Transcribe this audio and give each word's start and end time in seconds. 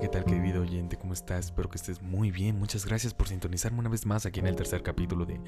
¿qué 0.00 0.08
tal 0.08 0.24
querido 0.26 0.60
oyente? 0.60 0.98
¿Cómo 0.98 1.14
estás? 1.14 1.46
Espero 1.46 1.70
que 1.70 1.76
estés 1.76 2.02
muy 2.02 2.30
bien. 2.30 2.58
Muchas 2.58 2.84
gracias 2.84 3.14
por 3.14 3.28
sintonizarme 3.28 3.78
una 3.78 3.88
vez 3.88 4.04
más 4.04 4.26
aquí 4.26 4.40
en 4.40 4.46
el 4.46 4.54
tercer 4.54 4.82
capítulo 4.82 5.24
de, 5.24 5.40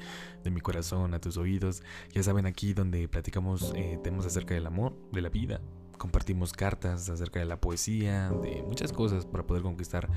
de 0.43 0.49
Mi 0.49 0.59
Corazón 0.59 1.13
a 1.13 1.21
tus 1.21 1.37
oídos. 1.37 1.83
Ya 2.13 2.23
saben, 2.23 2.47
aquí 2.47 2.73
donde 2.73 3.07
platicamos 3.07 3.71
eh, 3.75 3.99
temas 4.03 4.25
acerca 4.25 4.55
del 4.55 4.65
amor, 4.65 4.95
de 5.11 5.21
la 5.21 5.29
vida. 5.29 5.61
Compartimos 5.99 6.51
cartas 6.51 7.09
acerca 7.09 7.39
de 7.39 7.45
la 7.45 7.61
poesía, 7.61 8.31
de 8.41 8.63
muchas 8.63 8.91
cosas 8.91 9.27
para 9.27 9.45
poder 9.45 9.61
conquistar 9.61 10.09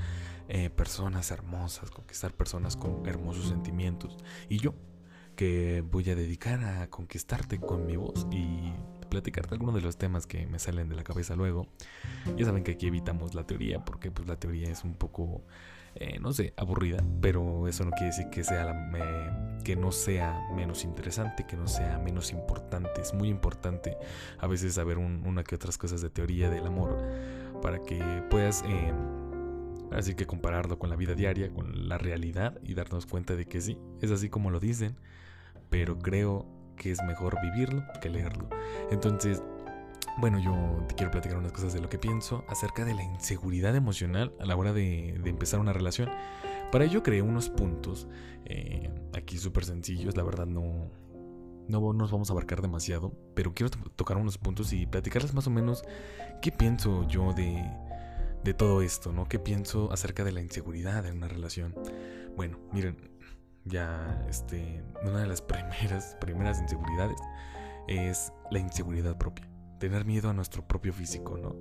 eh, 0.47 0.71
personas 0.71 1.29
hermosas, 1.29 1.91
conquistar 1.91 2.33
personas 2.33 2.75
con 2.75 3.05
hermosos 3.05 3.49
sentimientos. 3.49 4.17
Y 4.49 4.57
yo, 4.57 4.73
que 5.35 5.81
voy 5.81 6.09
a 6.09 6.15
dedicar 6.15 6.63
a 6.63 6.89
conquistarte 6.89 7.59
con 7.59 7.85
mi 7.85 7.97
voz 7.97 8.25
y 8.31 8.73
platicarte 9.13 9.53
algunos 9.53 9.75
de 9.75 9.81
los 9.81 9.95
temas 9.95 10.25
que 10.25 10.47
me 10.47 10.57
salen 10.57 10.89
de 10.89 10.95
la 10.95 11.03
cabeza 11.03 11.35
luego. 11.35 11.67
Ya 12.35 12.45
saben 12.45 12.63
que 12.63 12.71
aquí 12.71 12.87
evitamos 12.87 13.35
la 13.35 13.45
teoría 13.45 13.85
porque 13.85 14.09
pues 14.09 14.27
la 14.27 14.37
teoría 14.37 14.71
es 14.71 14.83
un 14.83 14.95
poco, 14.95 15.43
eh, 15.93 16.17
no 16.19 16.33
sé, 16.33 16.55
aburrida, 16.57 16.97
pero 17.21 17.67
eso 17.67 17.85
no 17.85 17.91
quiere 17.91 18.07
decir 18.07 18.31
que, 18.31 18.43
sea 18.43 18.65
la, 18.65 19.59
que 19.63 19.75
no 19.75 19.91
sea 19.91 20.41
menos 20.55 20.83
interesante, 20.83 21.45
que 21.45 21.55
no 21.55 21.67
sea 21.67 21.99
menos 21.99 22.31
importante. 22.31 23.01
Es 23.01 23.13
muy 23.13 23.29
importante 23.29 23.97
a 24.39 24.47
veces 24.47 24.73
saber 24.73 24.97
una 24.97 25.43
que 25.43 25.53
otras 25.53 25.77
cosas 25.77 26.01
de 26.01 26.09
teoría 26.09 26.49
del 26.49 26.65
amor 26.65 26.97
para 27.61 27.79
que 27.83 28.23
puedas... 28.31 28.63
Eh, 28.67 28.93
así 29.91 30.15
que 30.15 30.25
compararlo 30.25 30.79
con 30.79 30.89
la 30.89 30.95
vida 30.95 31.13
diaria, 31.13 31.53
con 31.53 31.87
la 31.87 31.99
realidad 31.99 32.59
y 32.63 32.73
darnos 32.73 33.05
cuenta 33.05 33.35
de 33.35 33.45
que 33.45 33.61
sí, 33.61 33.77
es 34.01 34.09
así 34.09 34.27
como 34.27 34.49
lo 34.49 34.59
dicen, 34.59 34.95
pero 35.69 35.99
creo 35.99 36.47
que 36.75 36.91
es 36.91 37.01
mejor 37.03 37.39
vivirlo 37.41 37.83
que 38.01 38.09
leerlo. 38.09 38.49
Entonces, 38.91 39.41
bueno, 40.17 40.39
yo 40.39 40.85
te 40.87 40.95
quiero 40.95 41.11
platicar 41.11 41.37
unas 41.37 41.51
cosas 41.51 41.73
de 41.73 41.81
lo 41.81 41.89
que 41.89 41.97
pienso 41.97 42.43
acerca 42.47 42.85
de 42.85 42.93
la 42.93 43.03
inseguridad 43.03 43.75
emocional 43.75 44.33
a 44.39 44.45
la 44.45 44.55
hora 44.55 44.73
de, 44.73 45.09
empezar 45.25 45.59
una 45.59 45.73
relación. 45.73 46.09
Para 46.71 46.85
ello 46.85 47.03
creé 47.03 47.21
unos 47.21 47.49
puntos, 47.49 48.07
eh, 48.45 48.89
aquí 49.13 49.37
súper 49.37 49.65
sencillos, 49.65 50.15
la 50.17 50.23
verdad 50.23 50.45
no, 50.45 50.89
no 51.67 51.93
nos 51.93 52.11
vamos 52.11 52.29
a 52.29 52.33
abarcar 52.33 52.61
demasiado, 52.61 53.13
pero 53.35 53.53
quiero 53.53 53.71
tocar 53.95 54.17
unos 54.17 54.37
puntos 54.37 54.73
y 54.73 54.85
platicarles 54.85 55.33
más 55.33 55.47
o 55.47 55.49
menos 55.49 55.83
qué 56.41 56.51
pienso 56.51 57.07
yo 57.07 57.33
de, 57.33 57.63
de 58.43 58.53
todo 58.53 58.81
esto, 58.81 59.11
¿no? 59.13 59.25
¿Qué 59.25 59.39
pienso 59.39 59.91
acerca 59.91 60.23
de 60.23 60.31
la 60.31 60.41
inseguridad 60.41 61.05
en 61.05 61.17
una 61.17 61.27
relación? 61.27 61.75
Bueno, 62.35 62.59
miren, 62.71 63.12
ya 63.65 64.25
este, 64.29 64.83
una 65.03 65.21
de 65.21 65.27
las 65.27 65.41
primeras, 65.41 66.17
primeras 66.19 66.59
inseguridades 66.59 67.19
es 67.87 68.33
la 68.51 68.59
inseguridad 68.59 69.17
propia. 69.17 69.49
Tener 69.79 70.05
miedo 70.05 70.29
a 70.29 70.33
nuestro 70.33 70.65
propio 70.67 70.93
físico, 70.93 71.37
¿no? 71.37 71.55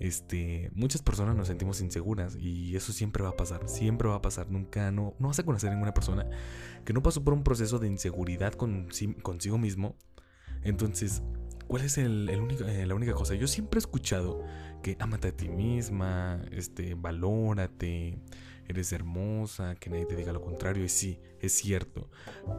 Este, 0.00 0.70
muchas 0.74 1.02
personas 1.02 1.34
nos 1.34 1.48
sentimos 1.48 1.80
inseguras 1.80 2.36
y 2.36 2.76
eso 2.76 2.92
siempre 2.92 3.24
va 3.24 3.30
a 3.30 3.36
pasar, 3.36 3.68
siempre 3.68 4.08
va 4.08 4.16
a 4.16 4.22
pasar, 4.22 4.48
nunca, 4.48 4.92
no, 4.92 5.14
no 5.18 5.28
vas 5.28 5.40
a 5.40 5.42
conocer 5.42 5.70
a 5.70 5.72
ninguna 5.72 5.92
persona 5.92 6.24
que 6.84 6.92
no 6.92 7.02
pasó 7.02 7.24
por 7.24 7.34
un 7.34 7.42
proceso 7.42 7.80
de 7.80 7.88
inseguridad 7.88 8.52
con, 8.54 8.88
consigo 9.22 9.58
mismo. 9.58 9.96
Entonces, 10.62 11.22
¿cuál 11.66 11.84
es 11.84 11.98
el, 11.98 12.30
único, 12.40 12.64
eh, 12.64 12.86
la 12.86 12.94
única 12.94 13.12
cosa? 13.12 13.34
Yo 13.34 13.48
siempre 13.48 13.78
he 13.78 13.80
escuchado 13.80 14.44
que 14.82 14.96
amate 15.00 15.28
a 15.28 15.36
ti 15.36 15.48
misma, 15.48 16.42
este, 16.52 16.94
valórate, 16.94 18.18
eres 18.68 18.92
hermosa, 18.92 19.74
que 19.76 19.90
nadie 19.90 20.06
te 20.06 20.16
diga 20.16 20.32
lo 20.32 20.40
contrario. 20.40 20.84
Y 20.84 20.88
sí, 20.88 21.20
es 21.40 21.52
cierto. 21.52 22.08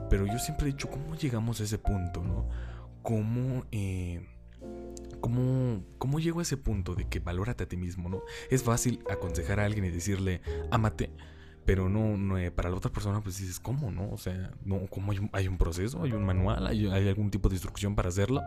Pero 0.09 0.25
yo 0.25 0.39
siempre 0.39 0.67
he 0.67 0.71
dicho, 0.71 0.89
¿cómo 0.89 1.15
llegamos 1.15 1.61
a 1.61 1.63
ese 1.63 1.77
punto, 1.77 2.23
no? 2.23 2.49
¿Cómo, 3.02 3.65
eh, 3.71 4.27
cómo, 5.21 5.83
cómo 5.97 6.19
llego 6.19 6.39
a 6.39 6.43
ese 6.43 6.57
punto 6.57 6.95
de 6.95 7.07
que 7.07 7.19
valórate 7.19 7.63
a 7.63 7.67
ti 7.67 7.77
mismo, 7.77 8.09
no? 8.09 8.23
Es 8.49 8.63
fácil 8.63 9.03
aconsejar 9.09 9.59
a 9.59 9.65
alguien 9.65 9.85
y 9.85 9.89
decirle, 9.89 10.41
ámate. 10.71 11.11
Pero 11.65 11.87
no, 11.87 12.17
no 12.17 12.39
eh, 12.39 12.49
para 12.49 12.71
la 12.71 12.77
otra 12.77 12.91
persona, 12.91 13.21
pues 13.21 13.37
dices, 13.37 13.59
¿cómo, 13.59 13.91
no? 13.91 14.09
O 14.09 14.17
sea, 14.17 14.52
no, 14.65 14.87
¿cómo 14.87 15.11
hay 15.33 15.47
un, 15.47 15.58
proceso? 15.59 16.02
¿Hay 16.02 16.14
un 16.14 16.26
manual? 16.26 16.65
¿Hay, 16.65 16.87
¿Hay 16.87 17.08
algún 17.08 17.30
tipo 17.30 17.47
de 17.47 17.55
instrucción 17.55 17.95
para 17.95 18.09
hacerlo? 18.09 18.41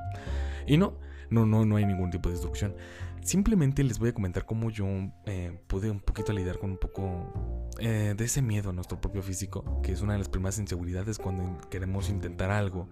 Y 0.67 0.77
no, 0.77 0.99
no, 1.31 1.47
no, 1.47 1.65
no 1.65 1.77
hay 1.77 1.87
ningún 1.87 2.11
tipo 2.11 2.29
de 2.29 2.34
instrucción. 2.34 2.75
Simplemente 3.23 3.84
les 3.84 3.99
voy 3.99 4.09
a 4.09 4.12
comentar 4.12 4.44
cómo 4.44 4.71
yo 4.71 4.87
eh, 5.27 5.56
pude 5.67 5.91
un 5.91 6.00
poquito 6.00 6.33
lidiar 6.33 6.59
con 6.59 6.73
un 6.73 6.77
poco 6.77 7.52
eh, 7.78 8.15
de 8.16 8.25
ese 8.25 8.43
miedo 8.43 8.71
a 8.71 8.72
nuestro 8.72 9.00
propio 9.00 9.22
físico, 9.22 9.81
que 9.83 9.93
es 9.93 10.00
una 10.03 10.15
de 10.15 10.19
las 10.19 10.28
primeras 10.28 10.59
inseguridades 10.59 11.19
cuando 11.19 11.59
queremos 11.69 12.09
intentar 12.09 12.50
algo 12.50 12.88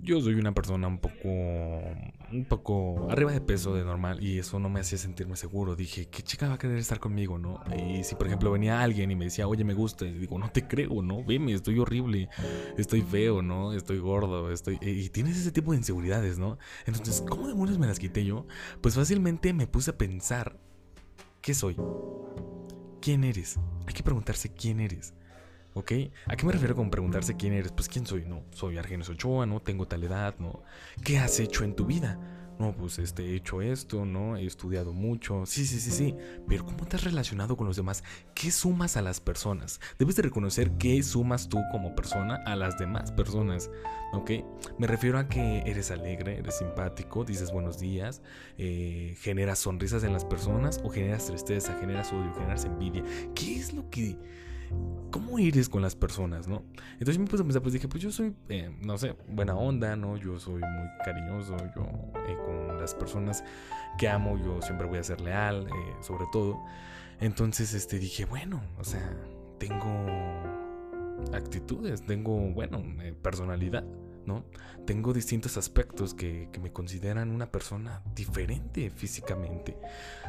yo 0.00 0.20
soy 0.20 0.34
una 0.34 0.52
persona 0.52 0.86
un 0.86 0.98
poco 0.98 1.28
un 1.28 2.44
poco 2.48 3.10
arriba 3.10 3.32
de 3.32 3.40
peso 3.40 3.74
de 3.74 3.84
normal 3.84 4.22
y 4.22 4.38
eso 4.38 4.58
no 4.58 4.68
me 4.68 4.80
hacía 4.80 4.98
sentirme 4.98 5.36
seguro. 5.36 5.74
Dije, 5.74 6.08
¿qué 6.08 6.22
chica 6.22 6.48
va 6.48 6.54
a 6.54 6.58
querer 6.58 6.78
estar 6.78 7.00
conmigo, 7.00 7.38
no? 7.38 7.60
Y 7.76 8.04
si 8.04 8.14
por 8.14 8.26
ejemplo 8.26 8.50
venía 8.50 8.80
alguien 8.82 9.10
y 9.10 9.16
me 9.16 9.24
decía, 9.24 9.48
"Oye, 9.48 9.64
me 9.64 9.74
gusta", 9.74 10.06
y 10.06 10.12
digo, 10.12 10.38
"No 10.38 10.50
te 10.50 10.66
creo, 10.66 11.02
no, 11.02 11.24
veme, 11.24 11.52
estoy 11.52 11.78
horrible, 11.78 12.28
estoy 12.76 13.02
feo, 13.02 13.42
no, 13.42 13.72
estoy 13.72 13.98
gordo, 13.98 14.52
estoy 14.52 14.78
y 14.80 15.08
tienes 15.08 15.36
ese 15.36 15.52
tipo 15.52 15.72
de 15.72 15.78
inseguridades, 15.78 16.38
¿no? 16.38 16.58
Entonces, 16.86 17.22
¿cómo 17.28 17.48
demonios 17.48 17.78
me 17.78 17.86
las 17.86 17.98
quité 17.98 18.24
yo? 18.24 18.46
Pues 18.80 18.94
fácilmente 18.94 19.52
me 19.52 19.66
puse 19.66 19.90
a 19.90 19.98
pensar, 19.98 20.60
¿qué 21.40 21.54
soy? 21.54 21.76
¿Quién 23.00 23.24
eres? 23.24 23.58
Hay 23.86 23.94
que 23.94 24.02
preguntarse 24.02 24.52
quién 24.52 24.80
eres. 24.80 25.14
¿Ok? 25.74 25.92
¿A 26.26 26.36
qué 26.36 26.44
me 26.44 26.52
refiero 26.52 26.74
con 26.74 26.90
preguntarse 26.90 27.36
quién 27.36 27.52
eres? 27.52 27.70
Pues 27.72 27.88
quién 27.88 28.04
soy, 28.04 28.24
no, 28.24 28.42
soy 28.50 28.78
Argenis 28.78 29.08
Ochoa, 29.08 29.46
no 29.46 29.60
tengo 29.60 29.86
tal 29.86 30.02
edad, 30.02 30.34
no. 30.38 30.62
¿Qué 31.04 31.18
has 31.18 31.38
hecho 31.38 31.62
en 31.62 31.76
tu 31.76 31.86
vida? 31.86 32.18
No, 32.58 32.74
pues 32.74 32.98
este, 32.98 33.24
he 33.24 33.36
hecho 33.36 33.62
esto, 33.62 34.04
¿no? 34.04 34.36
He 34.36 34.44
estudiado 34.44 34.92
mucho. 34.92 35.46
Sí, 35.46 35.64
sí, 35.64 35.78
sí, 35.78 35.92
sí. 35.92 36.14
Pero 36.48 36.64
¿cómo 36.64 36.86
te 36.86 36.96
has 36.96 37.04
relacionado 37.04 37.56
con 37.56 37.68
los 37.68 37.76
demás? 37.76 38.02
¿Qué 38.34 38.50
sumas 38.50 38.96
a 38.96 39.02
las 39.02 39.20
personas? 39.20 39.80
Debes 39.98 40.16
de 40.16 40.22
reconocer 40.22 40.72
qué 40.72 41.00
sumas 41.04 41.48
tú 41.48 41.58
como 41.70 41.94
persona 41.94 42.42
a 42.46 42.56
las 42.56 42.76
demás 42.76 43.12
personas. 43.12 43.70
¿Ok? 44.12 44.30
Me 44.76 44.88
refiero 44.88 45.18
a 45.18 45.28
que 45.28 45.62
eres 45.66 45.92
alegre, 45.92 46.38
eres 46.38 46.58
simpático, 46.58 47.24
dices 47.24 47.52
buenos 47.52 47.78
días, 47.78 48.22
eh, 48.56 49.16
generas 49.20 49.60
sonrisas 49.60 50.02
en 50.02 50.12
las 50.12 50.24
personas 50.24 50.80
o 50.82 50.88
generas 50.88 51.26
tristeza, 51.26 51.76
generas 51.78 52.12
odio, 52.12 52.34
generas 52.34 52.64
envidia. 52.64 53.04
¿Qué 53.36 53.56
es 53.56 53.72
lo 53.72 53.88
que 53.88 54.16
¿cómo 55.10 55.38
eres 55.38 55.68
con 55.68 55.82
las 55.82 55.96
personas, 55.96 56.48
no? 56.48 56.64
Entonces 56.92 57.18
me 57.18 57.26
puse 57.26 57.42
a 57.42 57.44
pensar, 57.44 57.62
pues 57.62 57.72
dije, 57.72 57.88
pues 57.88 58.02
yo 58.02 58.10
soy, 58.10 58.34
eh, 58.48 58.70
no 58.84 58.98
sé, 58.98 59.14
buena 59.28 59.54
onda, 59.54 59.96
¿no? 59.96 60.16
Yo 60.16 60.38
soy 60.38 60.60
muy 60.60 60.88
cariñoso, 61.04 61.56
yo 61.74 61.82
eh, 62.26 62.36
con 62.44 62.78
las 62.78 62.94
personas 62.94 63.44
que 63.98 64.08
amo, 64.08 64.38
yo 64.38 64.60
siempre 64.62 64.86
voy 64.86 64.98
a 64.98 65.04
ser 65.04 65.20
leal, 65.20 65.66
eh, 65.66 65.94
sobre 66.00 66.24
todo. 66.32 66.58
Entonces, 67.20 67.74
este, 67.74 67.98
dije, 67.98 68.24
bueno, 68.24 68.62
o 68.78 68.84
sea, 68.84 69.16
tengo 69.58 70.06
actitudes, 71.32 72.02
tengo, 72.02 72.36
bueno, 72.52 72.82
personalidad. 73.22 73.84
¿No? 74.28 74.44
Tengo 74.86 75.12
distintos 75.12 75.56
aspectos 75.56 76.14
que, 76.14 76.48
que, 76.52 76.60
me 76.60 76.72
consideran 76.72 77.30
una 77.30 77.50
persona 77.50 78.02
diferente 78.14 78.90
físicamente. 78.90 79.76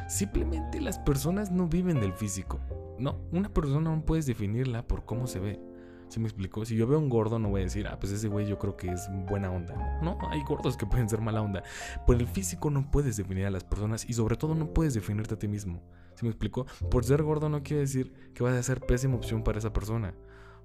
Simplemente 0.08 0.80
las 0.80 0.98
personas 0.98 1.52
no 1.52 1.68
viven 1.68 2.00
del 2.00 2.14
físico. 2.14 2.58
No, 2.98 3.20
una 3.30 3.52
persona 3.52 3.94
no 3.94 4.04
puedes 4.04 4.26
definirla 4.26 4.86
por 4.88 5.04
cómo 5.04 5.26
se 5.26 5.38
ve. 5.38 5.60
¿Sí 6.08 6.18
me 6.18 6.26
explico? 6.26 6.64
Si 6.64 6.74
yo 6.74 6.88
veo 6.88 6.98
un 6.98 7.08
gordo, 7.08 7.38
no 7.38 7.50
voy 7.50 7.60
a 7.60 7.64
decir, 7.64 7.86
ah, 7.86 7.96
pues 8.00 8.10
ese 8.10 8.26
güey 8.26 8.44
yo 8.48 8.58
creo 8.58 8.76
que 8.76 8.90
es 8.90 9.08
buena 9.28 9.48
onda. 9.50 10.00
No, 10.02 10.18
hay 10.30 10.42
gordos 10.42 10.76
que 10.76 10.86
pueden 10.86 11.08
ser 11.08 11.20
mala 11.20 11.40
onda. 11.40 11.62
Por 12.06 12.16
el 12.16 12.26
físico 12.26 12.68
no 12.70 12.90
puedes 12.90 13.16
definir 13.16 13.46
a 13.46 13.50
las 13.50 13.62
personas 13.62 14.04
y 14.08 14.14
sobre 14.14 14.36
todo 14.36 14.56
no 14.56 14.72
puedes 14.74 14.94
definirte 14.94 15.34
a 15.34 15.38
ti 15.38 15.46
mismo. 15.46 15.82
¿Sí 16.16 16.24
me 16.24 16.30
explico? 16.30 16.66
Por 16.90 17.04
ser 17.04 17.22
gordo 17.22 17.48
no 17.48 17.62
quiere 17.62 17.82
decir 17.82 18.12
que 18.34 18.42
vas 18.42 18.54
a 18.54 18.62
ser 18.62 18.80
pésima 18.80 19.14
opción 19.14 19.44
para 19.44 19.58
esa 19.58 19.72
persona 19.72 20.14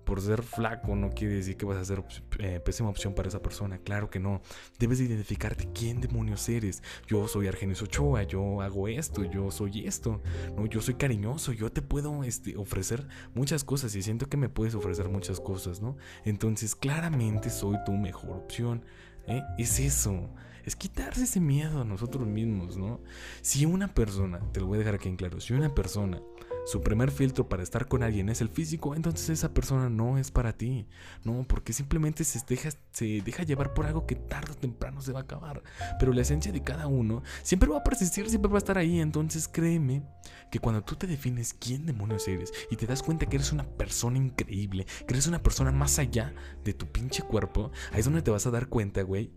por 0.05 0.21
ser 0.21 0.43
flaco 0.43 0.95
no 0.95 1.09
quiere 1.09 1.35
decir 1.35 1.57
que 1.57 1.65
vas 1.65 1.77
a 1.77 1.85
ser 1.85 2.03
eh, 2.39 2.61
pésima 2.63 2.89
opción 2.89 3.13
para 3.13 3.27
esa 3.27 3.41
persona. 3.41 3.79
Claro 3.79 4.09
que 4.09 4.19
no. 4.19 4.41
Debes 4.79 5.01
identificarte 5.01 5.67
quién 5.73 5.99
demonios 5.99 6.47
eres. 6.47 6.81
Yo 7.07 7.27
soy 7.27 7.47
Argenis 7.47 7.81
Ochoa, 7.81 8.23
yo 8.23 8.61
hago 8.61 8.87
esto, 8.87 9.23
yo 9.23 9.51
soy 9.51 9.85
esto. 9.85 10.21
No, 10.55 10.65
yo 10.67 10.81
soy 10.81 10.93
cariñoso, 10.93 11.51
yo 11.51 11.71
te 11.71 11.81
puedo 11.81 12.23
este, 12.23 12.55
ofrecer 12.55 13.07
muchas 13.33 13.63
cosas 13.63 13.95
y 13.95 14.01
siento 14.01 14.27
que 14.27 14.37
me 14.37 14.49
puedes 14.49 14.75
ofrecer 14.75 15.09
muchas 15.09 15.39
cosas, 15.39 15.81
¿no? 15.81 15.97
Entonces, 16.23 16.75
claramente 16.75 17.49
soy 17.49 17.77
tu 17.85 17.91
mejor 17.93 18.37
opción. 18.37 18.85
¿eh? 19.27 19.41
Es 19.57 19.79
eso. 19.79 20.29
Es 20.63 20.75
quitarse 20.75 21.23
ese 21.23 21.39
miedo 21.39 21.81
a 21.81 21.85
nosotros 21.85 22.27
mismos, 22.27 22.75
¿no? 22.75 23.01
Si 23.41 23.65
una 23.65 23.93
persona, 23.93 24.39
te 24.51 24.59
lo 24.59 24.67
voy 24.67 24.77
a 24.77 24.79
dejar 24.79 24.95
aquí 24.95 25.09
en 25.09 25.15
claro, 25.15 25.39
si 25.39 25.53
una 25.53 25.75
persona 25.75 26.21
su 26.65 26.81
primer 26.81 27.11
filtro 27.11 27.47
para 27.47 27.61
estar 27.61 27.87
con 27.87 28.01
alguien 28.01 28.29
es 28.29 28.41
el 28.41 28.49
físico, 28.49 28.95
entonces 28.95 29.29
esa 29.29 29.53
persona 29.53 29.89
no 29.89 30.17
es 30.17 30.31
para 30.31 30.53
ti. 30.53 30.87
No, 31.23 31.45
porque 31.47 31.73
simplemente 31.73 32.23
se 32.23 32.41
deja, 32.47 32.69
se 32.91 33.21
deja 33.21 33.43
llevar 33.43 33.73
por 33.73 33.85
algo 33.85 34.07
que 34.07 34.15
tarde 34.15 34.51
o 34.51 34.55
temprano 34.55 35.01
se 35.01 35.11
va 35.11 35.19
a 35.19 35.23
acabar. 35.23 35.61
Pero 35.99 36.11
la 36.11 36.21
esencia 36.21 36.51
de 36.51 36.63
cada 36.63 36.87
uno 36.87 37.21
siempre 37.43 37.69
va 37.69 37.77
a 37.77 37.83
persistir, 37.83 38.29
siempre 38.29 38.49
va 38.51 38.57
a 38.57 38.59
estar 38.59 38.77
ahí. 38.77 38.99
Entonces 38.99 39.47
créeme 39.47 40.03
que 40.51 40.59
cuando 40.59 40.83
tú 40.83 40.95
te 40.95 41.05
defines 41.05 41.53
quién 41.53 41.85
demonios 41.85 42.27
eres 42.27 42.51
y 42.71 42.75
te 42.75 42.87
das 42.87 43.03
cuenta 43.03 43.27
que 43.27 43.35
eres 43.35 43.51
una 43.51 43.65
persona 43.65 44.17
increíble, 44.17 44.85
que 45.07 45.13
eres 45.13 45.27
una 45.27 45.43
persona 45.43 45.71
más 45.71 45.99
allá 45.99 46.33
de 46.63 46.73
tu 46.73 46.87
pinche 46.91 47.21
cuerpo, 47.21 47.71
ahí 47.91 47.99
es 47.99 48.05
donde 48.05 48.21
te 48.23 48.31
vas 48.31 48.47
a 48.47 48.51
dar 48.51 48.67
cuenta, 48.67 49.03
güey, 49.03 49.31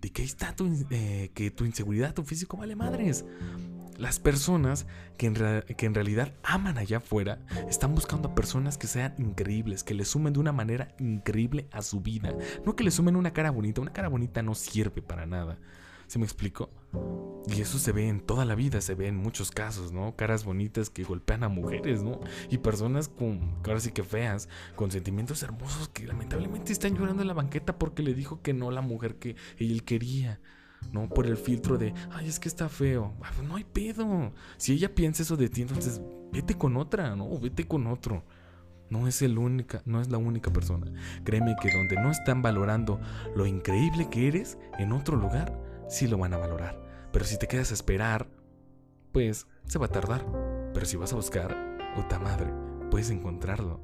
de 0.00 0.10
que 0.10 0.20
ahí 0.20 0.28
está 0.28 0.54
tu, 0.54 0.70
eh, 0.90 1.30
que 1.34 1.50
tu 1.50 1.64
inseguridad, 1.64 2.12
tu 2.12 2.24
físico 2.24 2.58
vale 2.58 2.76
madres 2.76 3.24
Las 3.96 4.18
personas 4.18 4.86
que 5.16 5.26
en, 5.26 5.34
que 5.34 5.86
en, 5.86 5.94
realidad 5.94 6.32
aman 6.42 6.78
allá 6.78 6.98
afuera 6.98 7.38
están 7.68 7.94
buscando 7.94 8.28
a 8.28 8.34
personas 8.34 8.76
que 8.78 8.86
sean 8.86 9.14
increíbles, 9.18 9.84
que 9.84 9.94
le 9.94 10.04
sumen 10.04 10.32
de 10.32 10.40
una 10.40 10.52
manera 10.52 10.94
increíble 10.98 11.68
a 11.70 11.82
su 11.82 12.00
vida. 12.00 12.34
No 12.64 12.74
que 12.74 12.84
le 12.84 12.90
sumen 12.90 13.16
una 13.16 13.32
cara 13.32 13.50
bonita. 13.50 13.80
Una 13.80 13.92
cara 13.92 14.08
bonita 14.08 14.42
no 14.42 14.54
sirve 14.54 15.02
para 15.02 15.26
nada. 15.26 15.58
¿Se 16.06 16.18
me 16.18 16.24
explico? 16.24 16.70
Y 17.46 17.60
eso 17.60 17.78
se 17.78 17.92
ve 17.92 18.08
en 18.08 18.20
toda 18.20 18.44
la 18.44 18.54
vida, 18.54 18.80
se 18.80 18.94
ve 18.94 19.08
en 19.08 19.16
muchos 19.16 19.50
casos, 19.50 19.92
¿no? 19.92 20.16
Caras 20.16 20.44
bonitas 20.44 20.90
que 20.90 21.04
golpean 21.04 21.44
a 21.44 21.48
mujeres, 21.48 22.02
¿no? 22.02 22.20
Y 22.50 22.58
personas 22.58 23.08
con, 23.08 23.56
ahora 23.64 23.80
sí 23.80 23.92
que 23.92 24.02
feas, 24.02 24.48
con 24.76 24.90
sentimientos 24.90 25.42
hermosos 25.42 25.88
que 25.88 26.06
lamentablemente 26.06 26.72
están 26.72 26.96
llorando 26.96 27.22
en 27.22 27.28
la 27.28 27.34
banqueta 27.34 27.78
porque 27.78 28.02
le 28.02 28.14
dijo 28.14 28.42
que 28.42 28.52
no 28.54 28.70
la 28.70 28.80
mujer 28.80 29.16
que 29.16 29.36
él 29.58 29.84
quería. 29.84 30.40
¿No? 30.92 31.08
Por 31.08 31.26
el 31.26 31.36
filtro 31.36 31.78
de, 31.78 31.94
ay, 32.12 32.28
es 32.28 32.38
que 32.38 32.48
está 32.48 32.68
feo. 32.68 33.14
Ah, 33.22 33.30
pues 33.34 33.48
no 33.48 33.56
hay 33.56 33.64
pedo. 33.64 34.32
Si 34.56 34.72
ella 34.72 34.94
piensa 34.94 35.22
eso 35.22 35.36
de 35.36 35.48
ti, 35.48 35.62
entonces 35.62 36.00
vete 36.32 36.54
con 36.54 36.76
otra, 36.76 37.14
¿no? 37.16 37.38
Vete 37.38 37.66
con 37.66 37.86
otro. 37.86 38.24
No 38.90 39.08
es, 39.08 39.22
el 39.22 39.38
única, 39.38 39.82
no 39.86 40.00
es 40.00 40.10
la 40.10 40.18
única 40.18 40.52
persona. 40.52 40.92
Créeme 41.24 41.56
que 41.60 41.72
donde 41.72 41.96
no 41.96 42.10
están 42.10 42.42
valorando 42.42 43.00
lo 43.34 43.46
increíble 43.46 44.08
que 44.10 44.28
eres, 44.28 44.58
en 44.78 44.92
otro 44.92 45.16
lugar 45.16 45.58
sí 45.88 46.06
lo 46.06 46.18
van 46.18 46.34
a 46.34 46.38
valorar. 46.38 46.80
Pero 47.12 47.24
si 47.24 47.38
te 47.38 47.48
quedas 47.48 47.70
a 47.70 47.74
esperar, 47.74 48.28
pues 49.12 49.46
se 49.66 49.78
va 49.78 49.86
a 49.86 49.90
tardar. 49.90 50.26
Pero 50.74 50.86
si 50.86 50.96
vas 50.96 51.12
a 51.12 51.16
buscar, 51.16 51.56
puta 51.94 52.18
madre, 52.18 52.52
puedes 52.90 53.10
encontrarlo. 53.10 53.80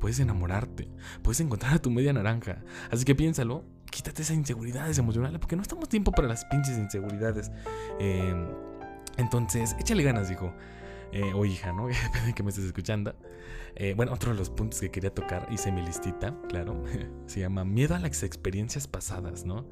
Puedes 0.00 0.18
enamorarte. 0.18 0.88
Puedes 1.22 1.40
encontrar 1.40 1.74
a 1.74 1.78
tu 1.78 1.90
media 1.90 2.12
naranja. 2.12 2.64
Así 2.90 3.04
que 3.04 3.14
piénsalo. 3.14 3.64
Quítate 3.90 4.22
esa 4.22 4.34
inseguridades 4.34 4.98
emocionales. 4.98 5.38
Porque 5.38 5.56
no 5.56 5.62
estamos 5.62 5.88
tiempo 5.88 6.12
para 6.12 6.28
las 6.28 6.44
pinches 6.46 6.78
inseguridades. 6.78 7.50
Em, 7.98 8.46
entonces, 9.16 9.76
échale 9.78 10.02
ganas, 10.02 10.30
hijo. 10.30 10.52
Eh, 11.12 11.32
o 11.34 11.44
hija, 11.44 11.72
¿no? 11.72 11.86
Depende 11.88 12.26
de 12.26 12.34
que 12.34 12.42
me 12.42 12.50
estés 12.50 12.64
escuchando. 12.64 13.14
Eh, 13.74 13.94
bueno, 13.96 14.12
otro 14.12 14.32
de 14.32 14.38
los 14.38 14.50
puntos 14.50 14.80
que 14.80 14.90
quería 14.90 15.12
tocar, 15.12 15.46
hice 15.50 15.72
mi 15.72 15.82
listita, 15.82 16.36
claro. 16.48 16.84
se 17.26 17.40
llama 17.40 17.64
miedo 17.64 17.94
a 17.94 17.98
las 17.98 18.22
experiencias 18.22 18.86
pasadas, 18.86 19.44
¿no? 19.44 19.66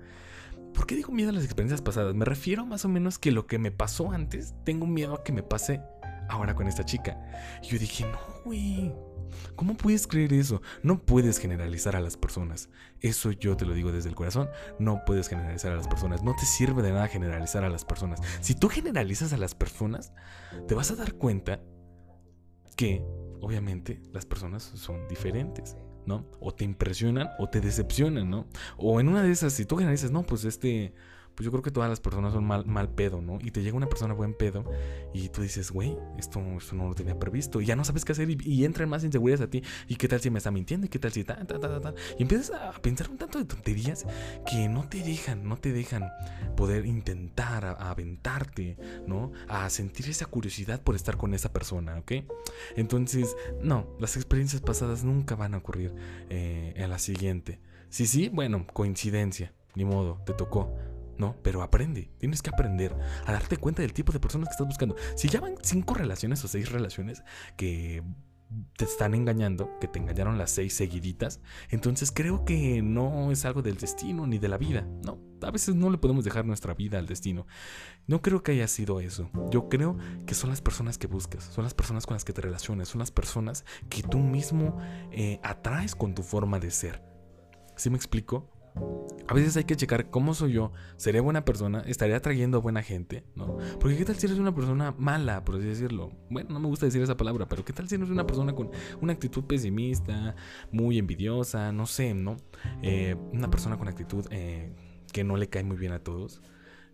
¿Por 0.74 0.86
qué 0.86 0.94
digo 0.94 1.12
miedo 1.12 1.30
a 1.30 1.32
las 1.32 1.44
experiencias 1.44 1.82
pasadas? 1.82 2.14
Me 2.14 2.24
refiero 2.24 2.66
más 2.66 2.84
o 2.84 2.88
menos 2.88 3.18
que 3.18 3.30
lo 3.30 3.46
que 3.46 3.58
me 3.58 3.70
pasó 3.70 4.10
antes, 4.10 4.54
tengo 4.64 4.86
miedo 4.86 5.14
a 5.14 5.24
que 5.24 5.32
me 5.32 5.42
pase 5.42 5.80
ahora 6.28 6.54
con 6.54 6.66
esta 6.68 6.84
chica. 6.84 7.16
Y 7.62 7.68
yo 7.68 7.78
dije, 7.78 8.04
no, 8.04 8.18
güey. 8.44 8.92
¿Cómo 9.56 9.76
puedes 9.76 10.06
creer 10.06 10.32
eso? 10.32 10.62
No 10.82 11.00
puedes 11.04 11.38
generalizar 11.38 11.96
a 11.96 12.00
las 12.00 12.16
personas. 12.16 12.68
Eso 13.00 13.32
yo 13.32 13.56
te 13.56 13.64
lo 13.64 13.74
digo 13.74 13.92
desde 13.92 14.08
el 14.08 14.14
corazón. 14.14 14.48
No 14.78 15.02
puedes 15.06 15.28
generalizar 15.28 15.72
a 15.72 15.76
las 15.76 15.88
personas. 15.88 16.22
No 16.22 16.34
te 16.34 16.44
sirve 16.44 16.82
de 16.82 16.92
nada 16.92 17.08
generalizar 17.08 17.64
a 17.64 17.70
las 17.70 17.84
personas. 17.84 18.20
Si 18.40 18.54
tú 18.54 18.68
generalizas 18.68 19.32
a 19.32 19.36
las 19.38 19.54
personas, 19.54 20.12
te 20.66 20.74
vas 20.74 20.90
a 20.90 20.96
dar 20.96 21.14
cuenta 21.14 21.60
que, 22.76 23.04
obviamente, 23.40 24.00
las 24.12 24.26
personas 24.26 24.62
son 24.62 25.06
diferentes. 25.08 25.76
¿no? 26.06 26.26
O 26.40 26.54
te 26.54 26.64
impresionan 26.64 27.28
o 27.38 27.50
te 27.50 27.60
decepcionan, 27.60 28.30
¿no? 28.30 28.46
O 28.78 28.98
en 28.98 29.10
una 29.10 29.22
de 29.22 29.30
esas, 29.30 29.52
si 29.52 29.66
tú 29.66 29.76
generalizas, 29.76 30.10
no, 30.10 30.22
pues 30.22 30.46
este, 30.46 30.94
pues 31.38 31.44
yo 31.44 31.52
creo 31.52 31.62
que 31.62 31.70
todas 31.70 31.88
las 31.88 32.00
personas 32.00 32.32
son 32.32 32.44
mal, 32.44 32.88
pedo, 32.96 33.22
¿no? 33.22 33.38
Y 33.40 33.52
te 33.52 33.62
llega 33.62 33.76
una 33.76 33.88
persona 33.88 34.12
buen 34.12 34.34
pedo 34.34 34.64
y 35.14 35.28
tú 35.28 35.42
dices, 35.42 35.70
güey, 35.70 35.96
esto, 36.18 36.40
esto 36.56 36.74
no 36.74 36.88
lo 36.88 36.96
tenía 36.96 37.16
previsto. 37.16 37.60
Y 37.60 37.66
ya 37.66 37.76
no 37.76 37.84
sabes 37.84 38.04
qué 38.04 38.10
hacer 38.10 38.28
y, 38.28 38.64
entran 38.64 38.88
más 38.88 39.04
inseguridades 39.04 39.46
a 39.46 39.48
ti. 39.48 39.62
¿Y 39.86 39.94
qué 39.94 40.08
tal 40.08 40.20
si 40.20 40.30
me 40.30 40.38
está 40.38 40.50
mintiendo? 40.50 40.86
¿Y 40.86 40.88
qué 40.88 40.98
tal 40.98 41.12
si 41.12 41.22
ta? 41.22 41.38
Y 42.18 42.22
empiezas 42.22 42.50
a 42.50 42.72
pensar 42.82 43.08
un 43.08 43.18
tanto 43.18 43.38
de 43.38 43.44
tonterías 43.44 44.04
que 44.50 44.68
no 44.68 44.88
te 44.88 44.98
dejan, 44.98 45.48
no 45.48 45.58
te 45.58 45.70
dejan 45.70 46.10
poder 46.56 46.86
intentar 46.86 47.64
a, 47.64 47.70
aventarte, 47.88 48.76
¿no? 49.06 49.30
A 49.46 49.70
sentir 49.70 50.08
esa 50.08 50.26
curiosidad 50.26 50.82
por 50.82 50.96
estar 50.96 51.18
con 51.18 51.34
esa 51.34 51.52
persona, 51.52 51.98
¿ok? 51.98 52.14
Entonces, 52.74 53.36
no, 53.62 53.86
las 54.00 54.16
experiencias 54.16 54.60
pasadas 54.60 55.04
nunca 55.04 55.36
van 55.36 55.54
a 55.54 55.58
ocurrir 55.58 55.94
eh, 56.30 56.72
en 56.74 56.90
la 56.90 56.98
siguiente. 56.98 57.60
Sí, 57.90 58.08
sí, 58.08 58.28
bueno, 58.28 58.66
coincidencia, 58.66 59.54
ni 59.76 59.84
modo, 59.84 60.20
te 60.26 60.32
tocó. 60.32 60.74
No, 61.18 61.36
pero 61.42 61.62
aprende. 61.62 62.10
Tienes 62.18 62.42
que 62.42 62.50
aprender 62.50 62.94
a 63.26 63.32
darte 63.32 63.56
cuenta 63.56 63.82
del 63.82 63.92
tipo 63.92 64.12
de 64.12 64.20
personas 64.20 64.48
que 64.48 64.52
estás 64.52 64.66
buscando. 64.66 64.96
Si 65.16 65.28
ya 65.28 65.40
van 65.40 65.56
cinco 65.62 65.94
relaciones 65.94 66.42
o 66.44 66.48
seis 66.48 66.70
relaciones 66.70 67.22
que 67.56 68.02
te 68.76 68.84
están 68.84 69.14
engañando, 69.14 69.78
que 69.78 69.88
te 69.88 69.98
engañaron 69.98 70.38
las 70.38 70.50
seis 70.50 70.74
seguiditas, 70.74 71.40
entonces 71.68 72.10
creo 72.10 72.44
que 72.44 72.80
no 72.82 73.30
es 73.30 73.44
algo 73.44 73.62
del 73.62 73.76
destino 73.76 74.26
ni 74.26 74.38
de 74.38 74.48
la 74.48 74.56
vida. 74.56 74.86
No, 75.04 75.18
a 75.42 75.50
veces 75.50 75.74
no 75.74 75.90
le 75.90 75.98
podemos 75.98 76.24
dejar 76.24 76.46
nuestra 76.46 76.74
vida 76.74 76.98
al 76.98 77.06
destino. 77.06 77.46
No 78.06 78.22
creo 78.22 78.42
que 78.42 78.52
haya 78.52 78.68
sido 78.68 79.00
eso. 79.00 79.30
Yo 79.50 79.68
creo 79.68 79.98
que 80.26 80.34
son 80.34 80.50
las 80.50 80.62
personas 80.62 80.98
que 80.98 81.06
buscas, 81.06 81.44
son 81.44 81.64
las 81.64 81.74
personas 81.74 82.06
con 82.06 82.14
las 82.14 82.24
que 82.24 82.32
te 82.32 82.40
relacionas, 82.40 82.88
son 82.88 83.00
las 83.00 83.10
personas 83.10 83.64
que 83.90 84.02
tú 84.02 84.18
mismo 84.18 84.78
eh, 85.12 85.40
atraes 85.42 85.94
con 85.94 86.14
tu 86.14 86.22
forma 86.22 86.58
de 86.58 86.70
ser. 86.70 87.02
¿Sí 87.76 87.90
me 87.90 87.96
explico? 87.96 88.50
A 89.28 89.34
veces 89.34 89.56
hay 89.58 89.64
que 89.64 89.76
checar 89.76 90.08
cómo 90.08 90.32
soy 90.32 90.54
yo. 90.54 90.72
¿Seré 90.96 91.20
buena 91.20 91.44
persona? 91.44 91.82
¿Estaré 91.86 92.14
atrayendo 92.14 92.58
a 92.58 92.60
buena 92.62 92.82
gente? 92.82 93.24
¿No? 93.36 93.58
Porque 93.78 93.96
qué 93.98 94.06
tal 94.06 94.16
si 94.16 94.26
eres 94.26 94.38
una 94.38 94.54
persona 94.54 94.94
mala, 94.96 95.44
por 95.44 95.56
así 95.56 95.66
decirlo. 95.66 96.12
Bueno, 96.30 96.50
no 96.50 96.60
me 96.60 96.68
gusta 96.68 96.86
decir 96.86 97.02
esa 97.02 97.16
palabra, 97.16 97.46
pero 97.46 97.62
qué 97.62 97.74
tal 97.74 97.88
si 97.88 97.96
eres 97.96 98.08
una 98.08 98.26
persona 98.26 98.54
con 98.54 98.70
una 99.02 99.12
actitud 99.12 99.44
pesimista, 99.44 100.34
muy 100.72 100.98
envidiosa, 100.98 101.72
no 101.72 101.86
sé, 101.86 102.14
¿no? 102.14 102.38
Eh, 102.82 103.16
una 103.32 103.50
persona 103.50 103.76
con 103.76 103.88
actitud 103.88 104.24
eh, 104.30 104.72
que 105.12 105.24
no 105.24 105.36
le 105.36 105.48
cae 105.48 105.62
muy 105.62 105.76
bien 105.76 105.92
a 105.92 105.98
todos. 105.98 106.40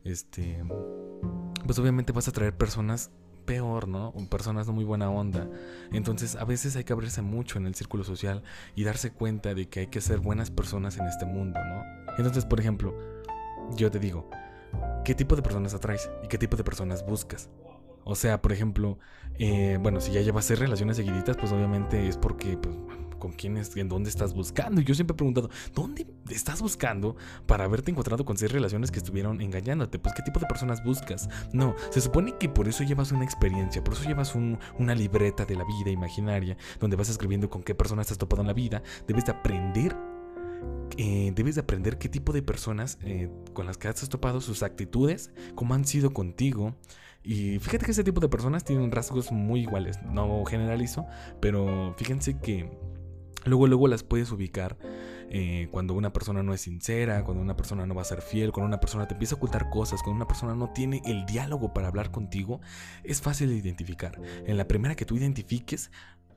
Este, 0.02 0.62
pues 1.64 1.78
obviamente 1.78 2.12
vas 2.12 2.26
a 2.26 2.30
atraer 2.30 2.56
personas 2.56 3.12
peor, 3.44 3.88
¿no? 3.88 4.12
Personas 4.30 4.66
no 4.66 4.72
muy 4.72 4.84
buena 4.84 5.10
onda. 5.10 5.48
Entonces 5.92 6.36
a 6.36 6.44
veces 6.44 6.76
hay 6.76 6.84
que 6.84 6.92
abrirse 6.92 7.22
mucho 7.22 7.58
en 7.58 7.66
el 7.66 7.74
círculo 7.74 8.04
social 8.04 8.42
y 8.74 8.84
darse 8.84 9.12
cuenta 9.12 9.54
de 9.54 9.68
que 9.68 9.80
hay 9.80 9.86
que 9.88 10.00
ser 10.00 10.18
buenas 10.20 10.50
personas 10.50 10.96
en 10.98 11.06
este 11.06 11.26
mundo, 11.26 11.60
¿no? 11.64 11.82
Entonces, 12.16 12.44
por 12.44 12.60
ejemplo, 12.60 12.94
yo 13.76 13.90
te 13.90 13.98
digo, 13.98 14.30
¿qué 15.04 15.14
tipo 15.14 15.36
de 15.36 15.42
personas 15.42 15.74
atraes 15.74 16.10
y 16.22 16.28
qué 16.28 16.38
tipo 16.38 16.56
de 16.56 16.64
personas 16.64 17.04
buscas? 17.04 17.50
O 18.04 18.14
sea, 18.14 18.42
por 18.42 18.52
ejemplo, 18.52 18.98
eh, 19.38 19.78
bueno, 19.80 20.00
si 20.00 20.12
ya 20.12 20.20
llevas 20.20 20.44
seis 20.44 20.58
relaciones 20.58 20.96
seguiditas, 20.96 21.36
pues 21.36 21.52
obviamente 21.52 22.06
es 22.06 22.18
porque 22.18 22.56
pues, 22.58 22.76
con 23.24 23.32
quién 23.32 23.56
es, 23.56 23.74
en 23.74 23.88
dónde 23.88 24.10
estás 24.10 24.34
buscando. 24.34 24.82
Y 24.82 24.84
yo 24.84 24.94
siempre 24.94 25.14
he 25.14 25.16
preguntado, 25.16 25.48
¿dónde 25.74 26.06
estás 26.28 26.60
buscando 26.60 27.16
para 27.46 27.64
haberte 27.64 27.90
encontrado 27.90 28.26
con 28.26 28.36
seis 28.36 28.52
relaciones 28.52 28.90
que 28.90 28.98
estuvieron 28.98 29.40
engañándote? 29.40 29.98
Pues, 29.98 30.14
¿qué 30.14 30.22
tipo 30.22 30.40
de 30.40 30.46
personas 30.46 30.84
buscas? 30.84 31.30
No, 31.54 31.74
se 31.88 32.02
supone 32.02 32.34
que 32.38 32.50
por 32.50 32.68
eso 32.68 32.84
llevas 32.84 33.12
una 33.12 33.24
experiencia, 33.24 33.82
por 33.82 33.94
eso 33.94 34.04
llevas 34.04 34.34
una 34.34 34.94
libreta 34.94 35.46
de 35.46 35.56
la 35.56 35.64
vida 35.64 35.90
imaginaria, 35.90 36.58
donde 36.80 36.96
vas 36.96 37.08
escribiendo 37.08 37.48
con 37.48 37.62
qué 37.62 37.74
personas 37.74 38.04
estás 38.04 38.18
topado 38.18 38.42
en 38.42 38.48
la 38.48 38.54
vida. 38.54 38.82
Debes 39.06 39.24
de 39.24 39.32
aprender 39.32 39.96
eh, 40.98 41.32
debes 41.34 41.54
de 41.54 41.62
aprender 41.62 41.96
qué 41.96 42.10
tipo 42.10 42.32
de 42.32 42.42
personas 42.42 42.98
eh, 43.04 43.30
con 43.54 43.64
las 43.66 43.78
que 43.78 43.88
has 43.88 44.06
topado, 44.08 44.42
sus 44.42 44.62
actitudes, 44.62 45.30
cómo 45.54 45.72
han 45.72 45.86
sido 45.86 46.12
contigo. 46.12 46.74
Y 47.24 47.58
fíjate 47.58 47.86
que 47.86 47.92
ese 47.92 48.04
tipo 48.04 48.20
de 48.20 48.28
personas 48.28 48.64
tienen 48.64 48.92
rasgos 48.92 49.32
muy 49.32 49.60
iguales. 49.60 49.98
No 50.02 50.44
generalizo, 50.44 51.06
pero 51.40 51.94
fíjense 51.96 52.38
que 52.38 52.70
Luego, 53.44 53.66
luego 53.66 53.88
las 53.88 54.02
puedes 54.02 54.30
ubicar 54.32 54.76
eh, 55.30 55.68
cuando 55.70 55.94
una 55.94 56.12
persona 56.12 56.42
no 56.42 56.54
es 56.54 56.60
sincera, 56.60 57.24
cuando 57.24 57.42
una 57.42 57.56
persona 57.56 57.86
no 57.86 57.94
va 57.94 58.02
a 58.02 58.06
ser 58.06 58.22
fiel, 58.22 58.52
cuando 58.52 58.68
una 58.68 58.80
persona 58.80 59.06
te 59.08 59.14
empieza 59.14 59.34
a 59.34 59.38
ocultar 59.38 59.70
cosas, 59.70 60.02
cuando 60.02 60.16
una 60.16 60.28
persona 60.28 60.54
no 60.54 60.70
tiene 60.70 61.02
el 61.06 61.26
diálogo 61.26 61.72
para 61.72 61.88
hablar 61.88 62.10
contigo, 62.10 62.60
es 63.02 63.20
fácil 63.20 63.48
de 63.48 63.56
identificar. 63.56 64.20
En 64.46 64.56
la 64.56 64.68
primera 64.68 64.94
que 64.94 65.04
tú 65.04 65.16
identifiques, 65.16 65.90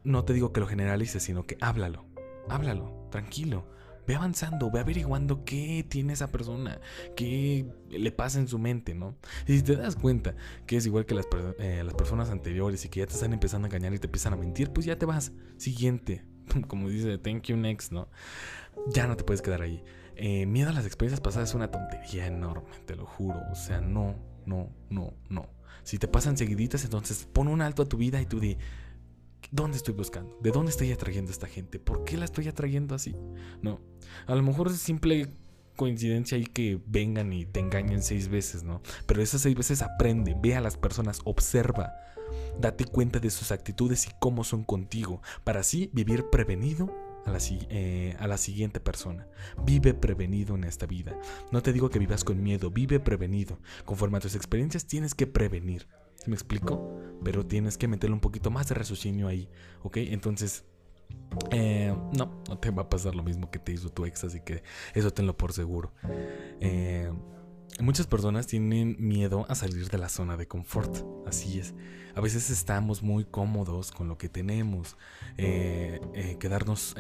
no 0.04 0.24
te 0.24 0.34
digo 0.34 0.52
que 0.54 0.62
lo 0.62 0.68
generalices, 0.68 1.24
sino 1.24 1.46
que 1.46 1.58
háblalo, 1.62 2.06
háblalo, 2.50 3.08
tranquilo. 3.12 3.68
Ve 4.08 4.16
avanzando, 4.16 4.72
ve 4.72 4.80
averiguando 4.80 5.44
qué 5.44 5.86
tiene 5.88 6.14
esa 6.14 6.32
persona, 6.32 6.80
qué 7.18 7.70
le 7.90 8.12
pasa 8.14 8.40
en 8.40 8.48
su 8.48 8.58
mente, 8.58 8.96
¿no? 8.96 9.18
Y 9.46 9.58
si 9.58 9.64
te 9.64 9.76
das 9.76 9.98
cuenta 9.98 10.34
que 10.66 10.78
es 10.78 10.86
igual 10.86 11.06
que 11.06 11.14
las, 11.14 11.28
eh, 11.60 11.84
las 11.84 11.94
personas 11.94 12.30
anteriores 12.30 12.86
y 12.86 12.90
que 12.90 13.02
ya 13.02 13.06
te 13.06 13.14
están 13.14 13.34
empezando 13.34 13.66
a 13.66 13.68
engañar 13.68 13.94
y 13.94 14.00
te 14.00 14.08
empiezan 14.08 14.32
a 14.32 14.38
mentir, 14.38 14.72
pues 14.72 14.86
ya 14.86 14.98
te 14.98 15.06
vas. 15.06 15.34
Siguiente, 15.58 16.24
como 16.68 16.90
dice, 16.90 17.18
thank 17.18 17.44
you 17.44 17.58
next, 17.58 17.92
¿no? 17.92 18.10
Ya 18.94 19.08
no 19.08 19.18
te 19.18 19.24
puedes 19.24 19.42
quedar 19.42 19.62
ahí. 19.62 19.84
Eh, 20.16 20.46
miedo 20.46 20.70
a 20.70 20.74
las 20.74 20.86
experiencias 20.86 21.22
pasadas 21.22 21.50
es 21.50 21.56
una 21.56 21.70
tontería 21.70 22.26
enorme, 22.26 22.70
te 22.86 22.96
lo 22.96 23.06
juro. 23.06 23.40
O 23.52 23.56
sea, 23.56 23.82
no, 23.82 24.16
no, 24.46 24.70
no, 24.90 25.14
no. 25.30 25.50
Si 25.84 25.98
te 26.00 26.08
pasan 26.08 26.38
seguiditas, 26.38 26.84
entonces 26.84 27.28
pon 27.32 27.48
un 27.48 27.62
alto 27.62 27.84
a 27.84 27.86
tu 27.86 27.98
vida 27.98 28.22
y 28.22 28.26
tú 28.26 28.40
di, 28.40 28.58
¿dónde 29.52 29.78
estoy 29.78 29.94
buscando? 29.94 30.38
¿De 30.42 30.52
dónde 30.52 30.72
estoy 30.72 30.92
atrayendo 30.92 31.30
a 31.30 31.34
esta 31.34 31.48
gente? 31.48 31.80
¿Por 31.80 32.04
qué 32.04 32.18
la 32.18 32.26
estoy 32.26 32.48
atrayendo 32.48 32.96
así? 32.96 33.16
No. 33.62 33.80
A 34.26 34.36
lo 34.36 34.44
mejor 34.44 34.68
es 34.68 34.80
simple 34.80 35.34
coincidencia 35.76 36.38
ahí 36.38 36.46
que 36.46 36.82
vengan 36.88 37.32
y 37.32 37.46
te 37.46 37.60
engañen 37.60 38.02
seis 38.02 38.28
veces, 38.28 38.64
¿no? 38.64 38.82
Pero 39.06 39.22
esas 39.22 39.42
seis 39.42 39.56
veces 39.56 39.82
aprende, 39.82 40.36
ve 40.38 40.56
a 40.56 40.62
las 40.62 40.76
personas, 40.76 41.22
observa 41.24 41.94
Date 42.60 42.86
cuenta 42.86 43.20
de 43.20 43.30
sus 43.30 43.52
actitudes 43.52 44.08
y 44.08 44.12
cómo 44.20 44.44
son 44.44 44.64
contigo, 44.64 45.22
para 45.44 45.62
así 45.62 45.90
vivir 45.94 46.30
prevenido 46.30 46.90
a 47.26 47.32
la, 47.32 47.40
eh, 47.42 48.16
a 48.20 48.28
la, 48.28 48.38
siguiente 48.38 48.80
persona. 48.80 49.28
Vive 49.64 49.94
prevenido 49.94 50.56
en 50.56 50.64
esta 50.64 50.86
vida. 50.86 51.20
No 51.52 51.62
te 51.62 51.74
digo 51.74 51.90
que 51.90 52.00
vivas 52.00 52.24
con 52.24 52.42
miedo, 52.42 52.72
vive 52.72 53.00
prevenido. 53.00 53.60
Conforme 53.86 54.18
a 54.18 54.22
tus 54.22 54.36
experiencias 54.36 54.86
tienes 54.86 55.14
que 55.14 55.28
prevenir. 55.28 55.88
¿Sí 56.16 56.30
me 56.30 56.36
explico? 56.36 57.00
Pero 57.24 57.46
tienes 57.46 57.78
que 57.78 57.88
meterle 57.88 58.14
un 58.14 58.22
poquito 58.22 58.50
más 58.50 58.68
de 58.70 58.76
raciocinio 58.76 59.28
ahí, 59.28 59.50
¿ok? 59.84 59.98
Entonces, 59.98 60.66
eh, 61.52 61.94
no, 62.18 62.44
no 62.48 62.58
te 62.58 62.72
va 62.72 62.84
a 62.84 62.90
pasar 62.90 63.16
lo 63.16 63.24
mismo 63.24 63.52
que 63.52 63.60
te 63.60 63.72
hizo 63.72 63.90
tu 63.90 64.06
ex, 64.06 64.24
así 64.24 64.42
que 64.42 64.64
eso 64.94 65.12
tenlo 65.12 65.38
por 65.38 65.54
seguro. 65.54 65.94
Eh, 66.60 67.12
muchas 67.80 68.08
personas 68.08 68.48
tienen 68.48 68.96
miedo 69.00 69.46
a 69.50 69.56
salir 69.56 69.90
de 69.90 69.98
la 69.98 70.10
zona 70.10 70.38
de 70.38 70.48
confort, 70.48 71.04
así 71.26 71.60
es. 71.60 71.74
A 72.16 72.22
veces 72.22 72.50
estamos 72.50 73.04
muy 73.04 73.26
cómodos 73.26 73.92
con 73.92 74.08
lo 74.08 74.18
que 74.18 74.30
tenemos, 74.30 74.98
eh, 75.38 76.00
quedarnos 76.40 76.96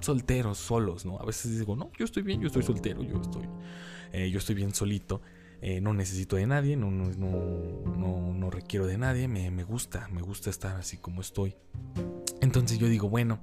solteros, 0.00 0.58
solos, 0.58 1.04
¿no? 1.04 1.18
A 1.20 1.24
veces 1.24 1.58
digo, 1.58 1.76
no, 1.76 1.90
yo 1.96 2.04
estoy 2.04 2.24
bien, 2.24 2.40
yo 2.40 2.48
estoy 2.48 2.62
soltero, 2.64 3.02
yo 3.02 3.20
estoy, 3.20 3.48
yo 4.30 4.38
estoy 4.38 4.54
bien 4.56 4.74
solito. 4.74 5.22
no 5.80 5.94
necesito 5.94 6.36
de 6.36 6.46
nadie, 6.46 6.76
no, 6.76 6.90
no, 6.90 7.12
no, 7.12 8.34
no 8.34 8.50
requiero 8.50 8.86
de 8.86 8.98
nadie, 8.98 9.28
me, 9.28 9.50
me, 9.52 9.62
gusta, 9.62 10.08
me 10.08 10.22
gusta 10.22 10.50
estar 10.50 10.76
así 10.76 10.96
como 10.96 11.20
estoy. 11.20 11.54
Entonces 12.40 12.78
yo 12.78 12.88
digo, 12.88 13.08
bueno, 13.08 13.40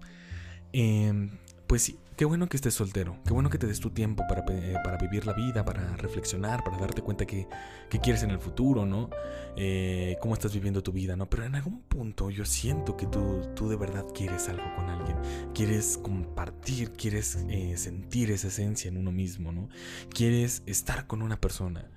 em, 0.73 1.29
pues 1.67 1.83
sí, 1.83 1.97
qué 2.15 2.25
bueno 2.25 2.47
que 2.47 2.57
estés 2.57 2.73
soltero, 2.73 3.17
qué 3.25 3.33
bueno 3.33 3.49
que 3.49 3.57
te 3.57 3.67
des 3.67 3.79
tu 3.79 3.89
tiempo 3.89 4.23
para, 4.27 4.43
eh, 4.49 4.77
para 4.83 4.97
vivir 4.97 5.25
la 5.25 5.33
vida, 5.33 5.65
para 5.65 5.95
reflexionar, 5.97 6.63
para 6.63 6.77
darte 6.77 7.01
cuenta 7.01 7.25
que, 7.25 7.47
que 7.89 7.99
quieres 7.99 8.23
en 8.23 8.31
el 8.31 8.39
futuro, 8.39 8.85
¿no? 8.85 9.09
Eh, 9.57 10.17
cómo 10.21 10.33
estás 10.33 10.53
viviendo 10.53 10.81
tu 10.81 10.91
vida, 10.91 11.15
¿no? 11.15 11.29
Pero 11.29 11.43
en 11.43 11.55
algún 11.55 11.81
punto 11.81 12.29
yo 12.29 12.45
siento 12.45 12.95
que 12.95 13.07
tú, 13.07 13.41
tú 13.55 13.69
de 13.69 13.75
verdad 13.75 14.05
quieres 14.13 14.47
algo 14.49 14.63
con 14.75 14.89
alguien, 14.89 15.17
quieres 15.53 15.99
compartir, 16.01 16.93
quieres 16.93 17.35
eh, 17.49 17.75
sentir 17.77 18.31
esa 18.31 18.47
esencia 18.47 18.87
en 18.87 18.97
uno 18.97 19.11
mismo, 19.11 19.51
¿no? 19.51 19.69
Quieres 20.09 20.63
estar 20.65 21.07
con 21.07 21.21
una 21.21 21.39
persona 21.39 21.89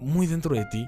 muy 0.00 0.26
dentro 0.26 0.54
de 0.54 0.64
ti 0.66 0.86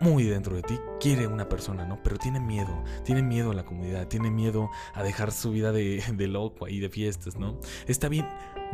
muy 0.00 0.24
dentro 0.24 0.56
de 0.56 0.62
ti 0.62 0.80
quiere 0.98 1.26
una 1.26 1.48
persona, 1.48 1.84
¿no? 1.84 2.02
Pero 2.02 2.16
tiene 2.16 2.40
miedo, 2.40 2.82
tiene 3.04 3.22
miedo 3.22 3.50
a 3.50 3.54
la 3.54 3.64
comunidad, 3.64 4.08
tiene 4.08 4.30
miedo 4.30 4.70
a 4.94 5.02
dejar 5.02 5.30
su 5.30 5.52
vida 5.52 5.72
de, 5.72 6.02
de 6.16 6.26
loco 6.26 6.64
ahí, 6.64 6.80
de 6.80 6.88
fiestas, 6.88 7.36
¿no? 7.38 7.60
Está 7.86 8.08
bien, 8.08 8.26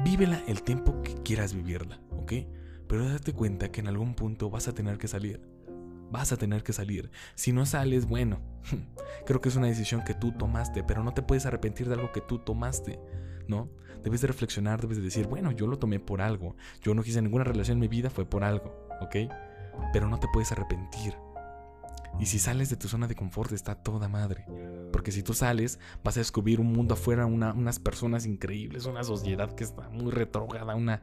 vívela 0.05 0.43
el 0.47 0.63
tiempo 0.63 1.03
que 1.03 1.15
quieras 1.23 1.53
vivirla, 1.53 2.01
¿ok? 2.11 2.33
Pero 2.87 3.09
date 3.09 3.33
cuenta 3.33 3.71
que 3.71 3.81
en 3.81 3.89
algún 3.89 4.15
punto 4.15 4.51
vas 4.51 4.69
a 4.69 4.73
tener 4.73 4.99
que 4.99 5.09
salir. 5.09 5.41
Vas 6.11 6.31
a 6.31 6.37
tener 6.37 6.63
que 6.63 6.73
salir. 6.73 7.11
Si 7.35 7.53
no 7.53 7.67
sales, 7.67 8.07
bueno, 8.07 8.41
creo 9.27 9.41
que 9.41 9.49
es 9.49 9.57
una 9.57 9.67
decisión 9.67 10.05
que 10.05 10.15
tú 10.15 10.31
tomaste, 10.31 10.85
pero 10.85 11.03
no 11.03 11.13
te 11.13 11.23
puedes 11.23 11.45
arrepentir 11.47 11.89
de 11.89 11.95
algo 11.95 12.13
que 12.13 12.21
tú 12.21 12.39
tomaste, 12.39 13.01
¿no? 13.49 13.69
Debes 14.05 14.21
de 14.21 14.29
reflexionar, 14.29 14.81
debes 14.81 14.99
de 14.99 15.03
decir, 15.03 15.27
bueno, 15.27 15.51
yo 15.51 15.67
lo 15.67 15.81
tomé 15.81 15.99
por 15.99 16.23
algo. 16.23 16.55
Yo 16.81 16.95
no 16.95 17.03
quise 17.03 17.21
ninguna 17.21 17.43
relación 17.43 17.79
en 17.79 17.81
mi 17.81 17.89
vida, 17.89 18.09
fue 18.09 18.25
por 18.25 18.45
algo, 18.45 18.89
¿ok? 19.01 19.17
Pero 19.93 20.09
no 20.09 20.19
te 20.19 20.29
puedes 20.33 20.53
arrepentir. 20.53 21.17
Y 22.19 22.27
si 22.27 22.39
sales 22.39 22.71
de 22.71 22.77
tu 22.77 22.89
zona 22.89 23.09
de 23.09 23.15
confort 23.15 23.53
está 23.53 23.75
toda 23.75 24.09
madre. 24.09 24.47
Porque 24.93 25.13
si 25.13 25.23
tú 25.23 25.35
sales, 25.35 25.79
vas 26.03 26.17
a 26.17 26.21
descubrir 26.21 26.61
un 26.61 26.73
mundo 26.73 26.95
afuera, 26.95 27.27
unas 27.27 27.79
personas 27.79 28.25
increíbles, 28.27 28.87
una 28.87 29.05
sociedad 29.05 29.55
que 29.55 29.65
está 29.65 29.89
muy 29.91 30.11
retrograda, 30.11 30.75
una... 30.75 31.03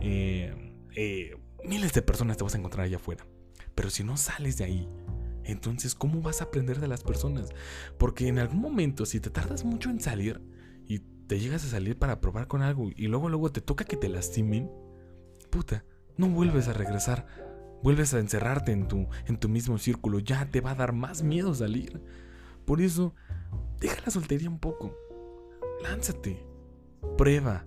Eh, 0.00 0.74
eh, 0.96 1.36
miles 1.64 1.92
de 1.92 2.02
personas 2.02 2.36
te 2.36 2.44
vas 2.44 2.54
a 2.54 2.58
encontrar 2.58 2.86
allá 2.86 2.96
afuera. 2.96 3.26
Pero 3.74 3.90
si 3.90 4.04
no 4.04 4.16
sales 4.16 4.58
de 4.58 4.64
ahí, 4.64 4.88
entonces 5.44 5.94
¿cómo 5.94 6.20
vas 6.20 6.40
a 6.40 6.44
aprender 6.44 6.80
de 6.80 6.88
las 6.88 7.02
personas? 7.02 7.50
Porque 7.98 8.28
en 8.28 8.38
algún 8.38 8.60
momento, 8.60 9.06
si 9.06 9.20
te 9.20 9.30
tardas 9.30 9.64
mucho 9.64 9.90
en 9.90 10.00
salir 10.00 10.40
y 10.86 10.98
te 10.98 11.38
llegas 11.38 11.64
a 11.64 11.68
salir 11.68 11.98
para 11.98 12.20
probar 12.20 12.46
con 12.48 12.62
algo 12.62 12.90
y 12.94 13.06
luego 13.06 13.28
luego 13.28 13.50
te 13.50 13.60
toca 13.60 13.84
que 13.84 13.96
te 13.96 14.08
lastimen, 14.08 14.70
puta, 15.50 15.84
no 16.16 16.28
vuelves 16.28 16.68
a 16.68 16.72
regresar 16.72 17.26
vuelves 17.82 18.14
a 18.14 18.18
encerrarte 18.18 18.72
en 18.72 18.88
tu, 18.88 19.08
en 19.26 19.38
tu 19.38 19.48
mismo 19.48 19.78
círculo, 19.78 20.18
ya 20.18 20.46
te 20.50 20.60
va 20.60 20.72
a 20.72 20.76
dar 20.76 20.92
más 20.92 21.22
miedo 21.22 21.54
salir. 21.54 22.00
Por 22.64 22.80
eso, 22.80 23.14
deja 23.78 24.00
la 24.04 24.10
soltería 24.10 24.48
un 24.48 24.58
poco. 24.58 24.94
Lánzate. 25.82 26.44
Prueba. 27.16 27.66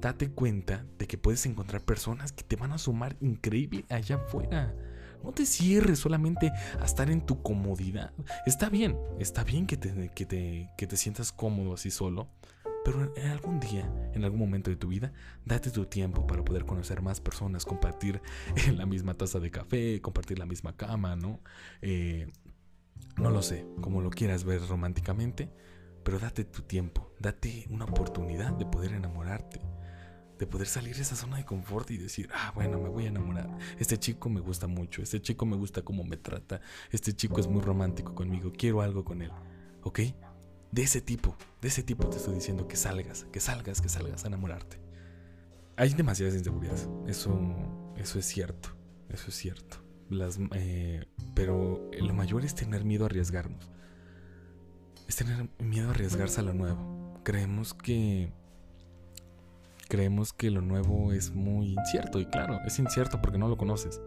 Date 0.00 0.30
cuenta 0.30 0.84
de 0.98 1.06
que 1.06 1.16
puedes 1.16 1.46
encontrar 1.46 1.82
personas 1.82 2.32
que 2.32 2.44
te 2.44 2.56
van 2.56 2.72
a 2.72 2.78
sumar 2.78 3.16
increíble 3.20 3.86
allá 3.88 4.16
afuera. 4.16 4.74
No 5.22 5.32
te 5.32 5.46
cierres 5.46 5.98
solamente 5.98 6.52
a 6.78 6.84
estar 6.84 7.10
en 7.10 7.24
tu 7.24 7.42
comodidad. 7.42 8.12
Está 8.44 8.68
bien, 8.68 8.98
está 9.18 9.42
bien 9.42 9.66
que 9.66 9.78
te, 9.78 10.10
que 10.10 10.26
te, 10.26 10.70
que 10.76 10.86
te 10.86 10.98
sientas 10.98 11.32
cómodo 11.32 11.72
así 11.72 11.90
solo, 11.90 12.28
pero 12.84 13.12
en 13.16 13.26
algún 13.28 13.60
día, 13.60 13.90
en 14.12 14.24
algún 14.24 14.38
momento 14.38 14.70
de 14.70 14.76
tu 14.76 14.88
vida, 14.88 15.12
date 15.44 15.70
tu 15.70 15.86
tiempo 15.86 16.26
para 16.26 16.44
poder 16.44 16.66
conocer 16.66 17.00
más 17.00 17.20
personas, 17.20 17.64
compartir 17.64 18.20
la 18.76 18.84
misma 18.84 19.14
taza 19.14 19.40
de 19.40 19.50
café, 19.50 20.00
compartir 20.02 20.38
la 20.38 20.46
misma 20.46 20.76
cama, 20.76 21.16
¿no? 21.16 21.40
Eh, 21.80 22.30
no 23.16 23.30
lo 23.30 23.42
sé, 23.42 23.66
como 23.80 24.02
lo 24.02 24.10
quieras 24.10 24.44
ver 24.44 24.60
románticamente, 24.68 25.50
pero 26.02 26.18
date 26.18 26.44
tu 26.44 26.62
tiempo, 26.62 27.12
date 27.18 27.66
una 27.70 27.86
oportunidad 27.86 28.52
de 28.52 28.66
poder 28.66 28.92
enamorarte, 28.92 29.60
de 30.38 30.46
poder 30.46 30.66
salir 30.66 30.94
de 30.94 31.02
esa 31.02 31.16
zona 31.16 31.38
de 31.38 31.44
confort 31.44 31.90
y 31.90 31.96
decir, 31.96 32.28
ah, 32.34 32.52
bueno, 32.54 32.78
me 32.78 32.90
voy 32.90 33.06
a 33.06 33.08
enamorar. 33.08 33.48
Este 33.78 33.98
chico 33.98 34.28
me 34.28 34.40
gusta 34.40 34.66
mucho, 34.66 35.00
este 35.00 35.22
chico 35.22 35.46
me 35.46 35.56
gusta 35.56 35.82
cómo 35.82 36.04
me 36.04 36.18
trata, 36.18 36.60
este 36.90 37.14
chico 37.14 37.40
es 37.40 37.46
muy 37.46 37.62
romántico 37.62 38.14
conmigo, 38.14 38.52
quiero 38.52 38.82
algo 38.82 39.04
con 39.04 39.22
él, 39.22 39.30
¿ok? 39.82 40.00
De 40.74 40.82
ese 40.82 41.00
tipo, 41.00 41.36
de 41.62 41.68
ese 41.68 41.84
tipo 41.84 42.08
te 42.08 42.16
estoy 42.16 42.34
diciendo 42.34 42.66
que 42.66 42.74
salgas, 42.74 43.26
que 43.30 43.38
salgas, 43.38 43.80
que 43.80 43.88
salgas 43.88 44.24
a 44.24 44.26
enamorarte. 44.26 44.80
Hay 45.76 45.94
demasiadas 45.94 46.34
inseguridades, 46.34 46.88
eso, 47.06 47.38
eso 47.96 48.18
es 48.18 48.26
cierto, 48.26 48.70
eso 49.08 49.28
es 49.28 49.36
cierto. 49.36 49.76
Eh, 50.52 51.04
pero 51.32 51.88
lo 51.92 52.12
mayor 52.12 52.44
es 52.44 52.56
tener 52.56 52.84
miedo 52.84 53.04
a 53.04 53.06
arriesgarnos. 53.06 53.70
Es 55.06 55.14
tener 55.14 55.48
miedo 55.60 55.88
a 55.88 55.90
arriesgarse 55.92 56.40
a 56.40 56.42
lo 56.42 56.54
nuevo. 56.54 57.20
Creemos 57.22 57.72
que 57.72 58.32
creemos 59.88 60.32
que 60.32 60.50
lo 60.50 60.60
nuevo 60.60 61.12
es 61.12 61.30
muy 61.30 61.74
incierto 61.74 62.18
y 62.18 62.26
claro, 62.26 62.58
es 62.66 62.80
incierto 62.80 63.22
porque 63.22 63.38
no 63.38 63.46
lo 63.46 63.56
conoces. 63.56 64.00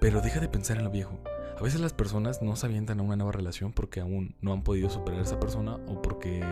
Pero 0.00 0.20
deja 0.22 0.40
de 0.40 0.48
pensar 0.48 0.78
en 0.78 0.84
lo 0.84 0.90
viejo. 0.90 1.20
A 1.60 1.62
veces 1.62 1.82
las 1.82 1.92
personas 1.92 2.40
no 2.40 2.56
se 2.56 2.64
avientan 2.64 3.00
a 3.00 3.02
una 3.02 3.16
nueva 3.16 3.32
relación 3.32 3.72
porque 3.72 4.00
aún 4.00 4.34
no 4.40 4.54
han 4.54 4.62
podido 4.62 4.88
superar 4.88 5.20
a 5.20 5.24
esa 5.24 5.38
persona 5.38 5.74
o 5.88 6.00
porque 6.00 6.42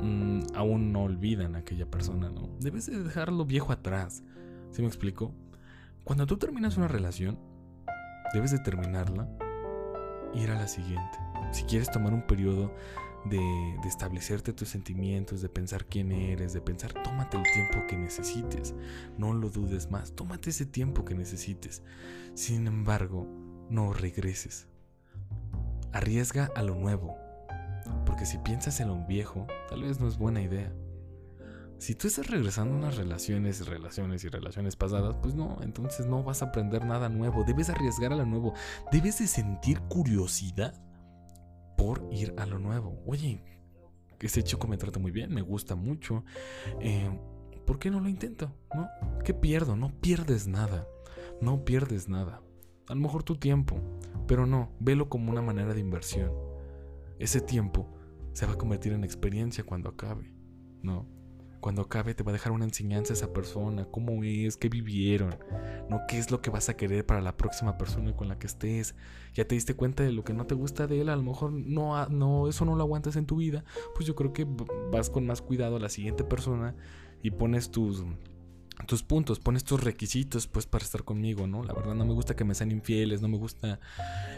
mm, 0.00 0.44
aún 0.54 0.92
no 0.94 1.02
olvidan 1.02 1.54
a 1.54 1.58
aquella 1.58 1.84
persona, 1.84 2.30
¿no? 2.30 2.48
Debes 2.58 2.86
de 2.86 3.02
dejar 3.02 3.30
lo 3.30 3.44
viejo 3.44 3.70
atrás. 3.70 4.22
¿Sí 4.70 4.80
me 4.80 4.88
explico? 4.88 5.34
Cuando 6.04 6.26
tú 6.26 6.38
terminas 6.38 6.78
una 6.78 6.88
relación, 6.88 7.38
debes 8.32 8.50
de 8.50 8.60
terminarla 8.60 9.28
y 10.32 10.40
ir 10.40 10.52
a 10.52 10.58
la 10.58 10.68
siguiente. 10.68 11.18
Si 11.52 11.64
quieres 11.64 11.90
tomar 11.90 12.14
un 12.14 12.26
periodo 12.26 12.72
de, 13.26 13.36
de, 13.36 13.88
establecerte 13.88 14.54
tus 14.54 14.70
sentimientos, 14.70 15.42
de 15.42 15.50
pensar 15.50 15.84
quién 15.84 16.12
eres, 16.12 16.54
de 16.54 16.62
pensar, 16.62 16.94
tómate 16.94 17.36
el 17.36 17.42
tiempo 17.52 17.86
que 17.86 17.98
necesites. 17.98 18.74
No 19.18 19.34
lo 19.34 19.50
dudes 19.50 19.90
más, 19.90 20.12
tómate 20.12 20.48
ese 20.48 20.64
tiempo 20.64 21.04
que 21.04 21.14
necesites. 21.14 21.82
Sin 22.32 22.66
embargo, 22.66 23.28
no 23.70 23.92
regreses. 23.92 24.68
Arriesga 25.92 26.50
a 26.54 26.62
lo 26.62 26.74
nuevo, 26.74 27.16
porque 28.04 28.26
si 28.26 28.38
piensas 28.38 28.80
en 28.80 28.88
lo 28.88 29.06
viejo, 29.06 29.46
tal 29.68 29.82
vez 29.82 30.00
no 30.00 30.08
es 30.08 30.18
buena 30.18 30.42
idea. 30.42 30.72
Si 31.78 31.94
tú 31.94 32.08
estás 32.08 32.26
regresando 32.28 32.74
a 32.74 32.78
unas 32.78 32.96
relaciones, 32.96 33.66
relaciones 33.66 34.24
y 34.24 34.28
relaciones 34.28 34.74
pasadas, 34.74 35.16
pues 35.22 35.34
no, 35.34 35.58
entonces 35.62 36.06
no 36.06 36.24
vas 36.24 36.42
a 36.42 36.46
aprender 36.46 36.84
nada 36.84 37.08
nuevo. 37.08 37.44
Debes 37.44 37.70
arriesgar 37.70 38.12
a 38.12 38.16
lo 38.16 38.26
nuevo. 38.26 38.52
Debes 38.90 39.20
de 39.20 39.28
sentir 39.28 39.80
curiosidad 39.82 40.74
por 41.76 42.08
ir 42.10 42.34
a 42.36 42.46
lo 42.46 42.58
nuevo. 42.58 43.00
Oye, 43.06 43.44
ese 44.18 44.42
chico 44.42 44.66
me 44.66 44.76
trata 44.76 44.98
muy 44.98 45.12
bien, 45.12 45.32
me 45.32 45.42
gusta 45.42 45.76
mucho. 45.76 46.24
Eh, 46.80 47.08
¿Por 47.64 47.78
qué 47.78 47.90
no 47.90 48.00
lo 48.00 48.08
intento? 48.08 48.52
¿No? 48.74 48.88
¿Qué 49.24 49.32
pierdo? 49.32 49.76
No 49.76 49.90
pierdes 50.00 50.48
nada. 50.48 50.88
No 51.40 51.64
pierdes 51.64 52.08
nada. 52.08 52.42
A 52.88 52.94
lo 52.94 53.02
mejor 53.02 53.22
tu 53.22 53.36
tiempo, 53.36 53.76
pero 54.26 54.46
no, 54.46 54.70
velo 54.80 55.10
como 55.10 55.30
una 55.30 55.42
manera 55.42 55.74
de 55.74 55.80
inversión. 55.80 56.32
Ese 57.18 57.42
tiempo 57.42 57.86
se 58.32 58.46
va 58.46 58.52
a 58.52 58.58
convertir 58.58 58.94
en 58.94 59.04
experiencia 59.04 59.62
cuando 59.62 59.90
acabe, 59.90 60.32
¿no? 60.82 61.06
Cuando 61.60 61.82
acabe 61.82 62.14
te 62.14 62.22
va 62.22 62.30
a 62.30 62.32
dejar 62.32 62.52
una 62.52 62.64
enseñanza 62.64 63.12
a 63.12 63.16
esa 63.16 63.32
persona, 63.34 63.84
cómo 63.84 64.24
es, 64.24 64.56
qué 64.56 64.70
vivieron, 64.70 65.36
no 65.90 66.00
qué 66.08 66.16
es 66.16 66.30
lo 66.30 66.40
que 66.40 66.48
vas 66.48 66.70
a 66.70 66.76
querer 66.76 67.04
para 67.04 67.20
la 67.20 67.36
próxima 67.36 67.76
persona 67.76 68.16
con 68.16 68.28
la 68.28 68.38
que 68.38 68.46
estés. 68.46 68.94
Ya 69.34 69.44
te 69.44 69.54
diste 69.54 69.74
cuenta 69.74 70.02
de 70.02 70.12
lo 70.12 70.24
que 70.24 70.32
no 70.32 70.46
te 70.46 70.54
gusta 70.54 70.86
de 70.86 71.02
él, 71.02 71.10
a 71.10 71.16
lo 71.16 71.22
mejor 71.22 71.52
no, 71.52 72.06
no 72.06 72.48
eso 72.48 72.64
no 72.64 72.74
lo 72.74 72.84
aguantas 72.84 73.16
en 73.16 73.26
tu 73.26 73.36
vida, 73.36 73.64
pues 73.94 74.06
yo 74.06 74.14
creo 74.14 74.32
que 74.32 74.46
vas 74.90 75.10
con 75.10 75.26
más 75.26 75.42
cuidado 75.42 75.76
a 75.76 75.80
la 75.80 75.90
siguiente 75.90 76.24
persona 76.24 76.74
y 77.22 77.32
pones 77.32 77.70
tus 77.70 78.04
tus 78.86 79.02
puntos, 79.02 79.40
pones 79.40 79.64
tus 79.64 79.82
requisitos 79.82 80.46
pues 80.46 80.66
para 80.66 80.84
estar 80.84 81.04
conmigo, 81.04 81.46
¿no? 81.46 81.64
La 81.64 81.72
verdad 81.72 81.94
no 81.94 82.04
me 82.04 82.14
gusta 82.14 82.36
que 82.36 82.44
me 82.44 82.54
sean 82.54 82.70
infieles, 82.70 83.20
no 83.20 83.28
me 83.28 83.36
gusta, 83.36 83.80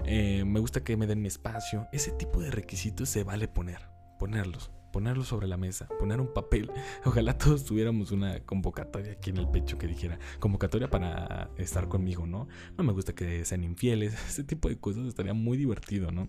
eh, 0.04 0.44
me 0.44 0.60
gusta 0.60 0.82
que 0.82 0.96
me 0.96 1.06
den 1.06 1.22
mi 1.22 1.28
espacio. 1.28 1.86
Ese 1.92 2.12
tipo 2.12 2.40
de 2.40 2.50
requisitos 2.50 3.08
se 3.08 3.22
vale 3.22 3.48
poner, 3.48 3.88
ponerlos, 4.18 4.70
ponerlo 4.92 5.24
sobre 5.24 5.46
la 5.46 5.56
mesa, 5.56 5.88
poner 5.98 6.20
un 6.20 6.32
papel. 6.32 6.70
Ojalá 7.04 7.36
todos 7.36 7.64
tuviéramos 7.64 8.12
una 8.12 8.40
convocatoria 8.40 9.12
aquí 9.12 9.30
en 9.30 9.36
el 9.36 9.48
pecho 9.48 9.78
que 9.78 9.86
dijera 9.86 10.18
convocatoria 10.38 10.88
para 10.88 11.50
estar 11.58 11.88
conmigo, 11.88 12.26
¿no? 12.26 12.48
No 12.76 12.84
me 12.84 12.92
gusta 12.92 13.14
que 13.14 13.44
sean 13.44 13.64
infieles, 13.64 14.14
ese 14.28 14.44
tipo 14.44 14.68
de 14.68 14.78
cosas 14.78 15.06
estaría 15.06 15.34
muy 15.34 15.58
divertido, 15.58 16.10
¿no? 16.10 16.26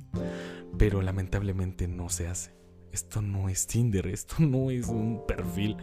Pero 0.77 1.01
lamentablemente 1.01 1.88
no 1.88 2.10
se 2.10 2.27
hace. 2.27 2.53
Esto 2.91 3.22
no 3.22 3.48
es 3.48 3.68
Tinder, 3.68 4.08
esto 4.08 4.36
no 4.39 4.70
es 4.70 4.88
un 4.88 5.25
perfil 5.25 5.77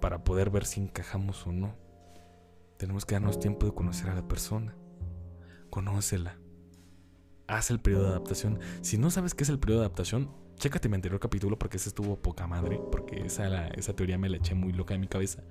para 0.00 0.24
poder 0.24 0.50
ver 0.50 0.64
si 0.64 0.80
encajamos 0.80 1.46
o 1.46 1.52
no. 1.52 1.76
Tenemos 2.76 3.04
que 3.04 3.14
darnos 3.14 3.38
tiempo 3.38 3.66
de 3.66 3.74
conocer 3.74 4.10
a 4.10 4.14
la 4.14 4.26
persona. 4.26 4.76
Conócela. 5.70 6.38
Haz 7.46 7.70
el 7.70 7.80
periodo 7.80 8.04
de 8.04 8.10
adaptación. 8.10 8.60
Si 8.82 8.98
no 8.98 9.10
sabes 9.10 9.34
qué 9.34 9.44
es 9.44 9.50
el 9.50 9.58
periodo 9.58 9.80
de 9.80 9.86
adaptación, 9.86 10.30
chécate 10.56 10.88
mi 10.88 10.96
anterior 10.96 11.20
capítulo 11.20 11.58
porque 11.58 11.78
ese 11.78 11.88
estuvo 11.88 12.20
poca 12.20 12.46
madre, 12.46 12.80
porque 12.92 13.24
esa, 13.24 13.68
esa 13.68 13.94
teoría 13.94 14.18
me 14.18 14.28
la 14.28 14.36
eché 14.36 14.54
muy 14.54 14.72
loca 14.72 14.94
en 14.94 15.00
mi 15.00 15.08
cabeza. 15.08 15.42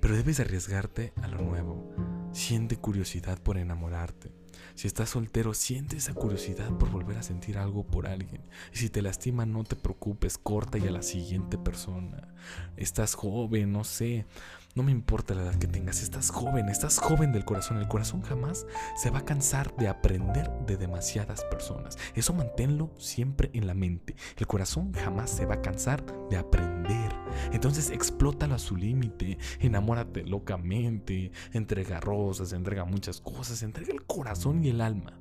Pero 0.00 0.16
debes 0.16 0.40
arriesgarte 0.40 1.12
a 1.22 1.28
lo 1.28 1.38
nuevo. 1.42 2.23
Siente 2.34 2.76
curiosidad 2.76 3.38
por 3.38 3.58
enamorarte. 3.58 4.32
Si 4.74 4.88
estás 4.88 5.10
soltero, 5.10 5.54
siente 5.54 5.96
esa 5.96 6.14
curiosidad 6.14 6.68
por 6.78 6.90
volver 6.90 7.16
a 7.16 7.22
sentir 7.22 7.58
algo 7.58 7.86
por 7.86 8.08
alguien. 8.08 8.42
Y 8.72 8.78
si 8.78 8.90
te 8.90 9.02
lastima, 9.02 9.46
no 9.46 9.62
te 9.62 9.76
preocupes, 9.76 10.36
corta 10.36 10.76
y 10.78 10.88
a 10.88 10.90
la 10.90 11.02
siguiente 11.02 11.58
persona. 11.58 12.34
Estás 12.76 13.14
joven, 13.14 13.70
no 13.70 13.84
sé. 13.84 14.26
No 14.74 14.82
me 14.82 14.90
importa 14.90 15.36
la 15.36 15.42
edad 15.42 15.54
que 15.54 15.68
tengas, 15.68 16.02
estás 16.02 16.30
joven, 16.30 16.68
estás 16.68 16.98
joven 16.98 17.32
del 17.32 17.44
corazón. 17.44 17.78
El 17.78 17.86
corazón 17.86 18.22
jamás 18.22 18.66
se 18.96 19.10
va 19.10 19.20
a 19.20 19.24
cansar 19.24 19.74
de 19.76 19.86
aprender 19.86 20.50
de 20.66 20.76
demasiadas 20.76 21.44
personas. 21.44 21.96
Eso 22.16 22.32
manténlo 22.32 22.90
siempre 22.98 23.50
en 23.54 23.68
la 23.68 23.74
mente. 23.74 24.16
El 24.36 24.48
corazón 24.48 24.92
jamás 24.92 25.30
se 25.30 25.46
va 25.46 25.54
a 25.54 25.62
cansar 25.62 26.04
de 26.28 26.36
aprender. 26.36 27.03
Entonces 27.52 27.90
explótalo 27.90 28.54
a 28.54 28.58
su 28.58 28.76
límite, 28.76 29.38
enamórate 29.60 30.24
locamente, 30.24 31.32
entrega 31.52 32.00
rosas, 32.00 32.52
entrega 32.52 32.84
muchas 32.84 33.20
cosas, 33.20 33.62
entrega 33.62 33.92
el 33.92 34.04
corazón 34.04 34.64
y 34.64 34.70
el 34.70 34.80
alma. 34.80 35.20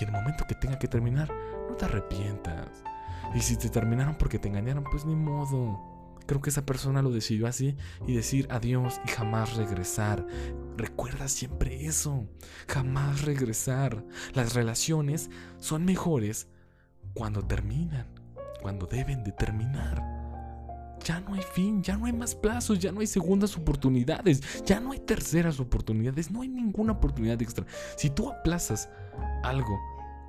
Y 0.00 0.04
en 0.04 0.10
el 0.10 0.14
momento 0.14 0.44
que 0.48 0.54
tenga 0.54 0.78
que 0.78 0.88
terminar, 0.88 1.30
no 1.68 1.76
te 1.76 1.84
arrepientas. 1.84 2.82
Y 3.34 3.40
si 3.40 3.56
te 3.56 3.68
terminaron 3.68 4.16
porque 4.16 4.38
te 4.38 4.48
engañaron, 4.48 4.84
pues 4.84 5.04
ni 5.04 5.14
modo. 5.14 5.98
Creo 6.26 6.42
que 6.42 6.50
esa 6.50 6.66
persona 6.66 7.00
lo 7.00 7.10
decidió 7.10 7.46
así 7.46 7.74
y 8.06 8.14
decir 8.14 8.48
adiós 8.50 9.00
y 9.06 9.08
jamás 9.08 9.56
regresar. 9.56 10.26
Recuerda 10.76 11.26
siempre 11.26 11.86
eso, 11.86 12.26
jamás 12.68 13.22
regresar. 13.22 14.04
Las 14.34 14.54
relaciones 14.54 15.30
son 15.58 15.86
mejores 15.86 16.48
cuando 17.14 17.42
terminan, 17.42 18.06
cuando 18.60 18.86
deben 18.86 19.24
de 19.24 19.32
terminar. 19.32 20.17
Ya 21.04 21.20
no 21.20 21.34
hay 21.34 21.42
fin, 21.54 21.82
ya 21.82 21.96
no 21.96 22.06
hay 22.06 22.12
más 22.12 22.34
plazos, 22.34 22.78
ya 22.78 22.92
no 22.92 23.00
hay 23.00 23.06
segundas 23.06 23.56
oportunidades, 23.56 24.62
ya 24.64 24.80
no 24.80 24.92
hay 24.92 24.98
terceras 24.98 25.60
oportunidades, 25.60 26.30
no 26.30 26.42
hay 26.42 26.48
ninguna 26.48 26.92
oportunidad 26.92 27.40
extra. 27.40 27.64
Si 27.96 28.10
tú 28.10 28.30
aplazas 28.30 28.88
algo 29.42 29.78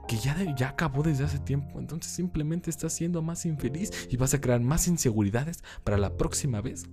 que 0.09 0.17
ya, 0.17 0.35
ya 0.55 0.69
acabó 0.69 1.03
desde 1.03 1.23
hace 1.23 1.38
tiempo. 1.38 1.79
Entonces 1.79 2.11
simplemente 2.11 2.71
estás 2.71 2.93
siendo 2.93 3.21
más 3.21 3.45
infeliz 3.45 3.91
y 4.09 4.17
vas 4.17 4.33
a 4.33 4.41
crear 4.41 4.59
más 4.59 4.88
inseguridades 4.88 5.63
para 5.83 5.97
la 5.97 6.17
próxima 6.17 6.61
vez 6.61 6.85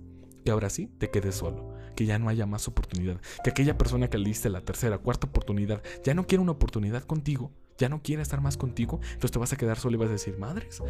que 0.45 0.51
ahora 0.51 0.69
sí 0.69 0.87
te 0.99 1.09
quedes 1.09 1.35
solo, 1.35 1.73
que 1.95 2.05
ya 2.05 2.19
no 2.19 2.29
haya 2.29 2.45
más 2.45 2.67
oportunidad, 2.67 3.19
que 3.43 3.49
aquella 3.49 3.77
persona 3.77 4.09
que 4.09 4.19
le 4.19 4.29
diste 4.29 4.49
la 4.49 4.61
tercera, 4.61 4.99
cuarta 4.99 5.27
oportunidad 5.27 5.81
ya 6.05 6.13
no 6.13 6.27
quiere 6.27 6.43
una 6.43 6.53
oportunidad 6.53 7.03
contigo, 7.03 7.51
ya 7.77 7.89
no 7.89 8.01
quiere 8.01 8.21
estar 8.21 8.39
más 8.39 8.55
contigo, 8.55 9.01
entonces 9.03 9.31
te 9.31 9.39
vas 9.39 9.51
a 9.51 9.57
quedar 9.57 9.77
solo 9.77 9.95
y 9.95 9.99
vas 9.99 10.09
a 10.09 10.13
decir, 10.13 10.37
madres, 10.37 10.81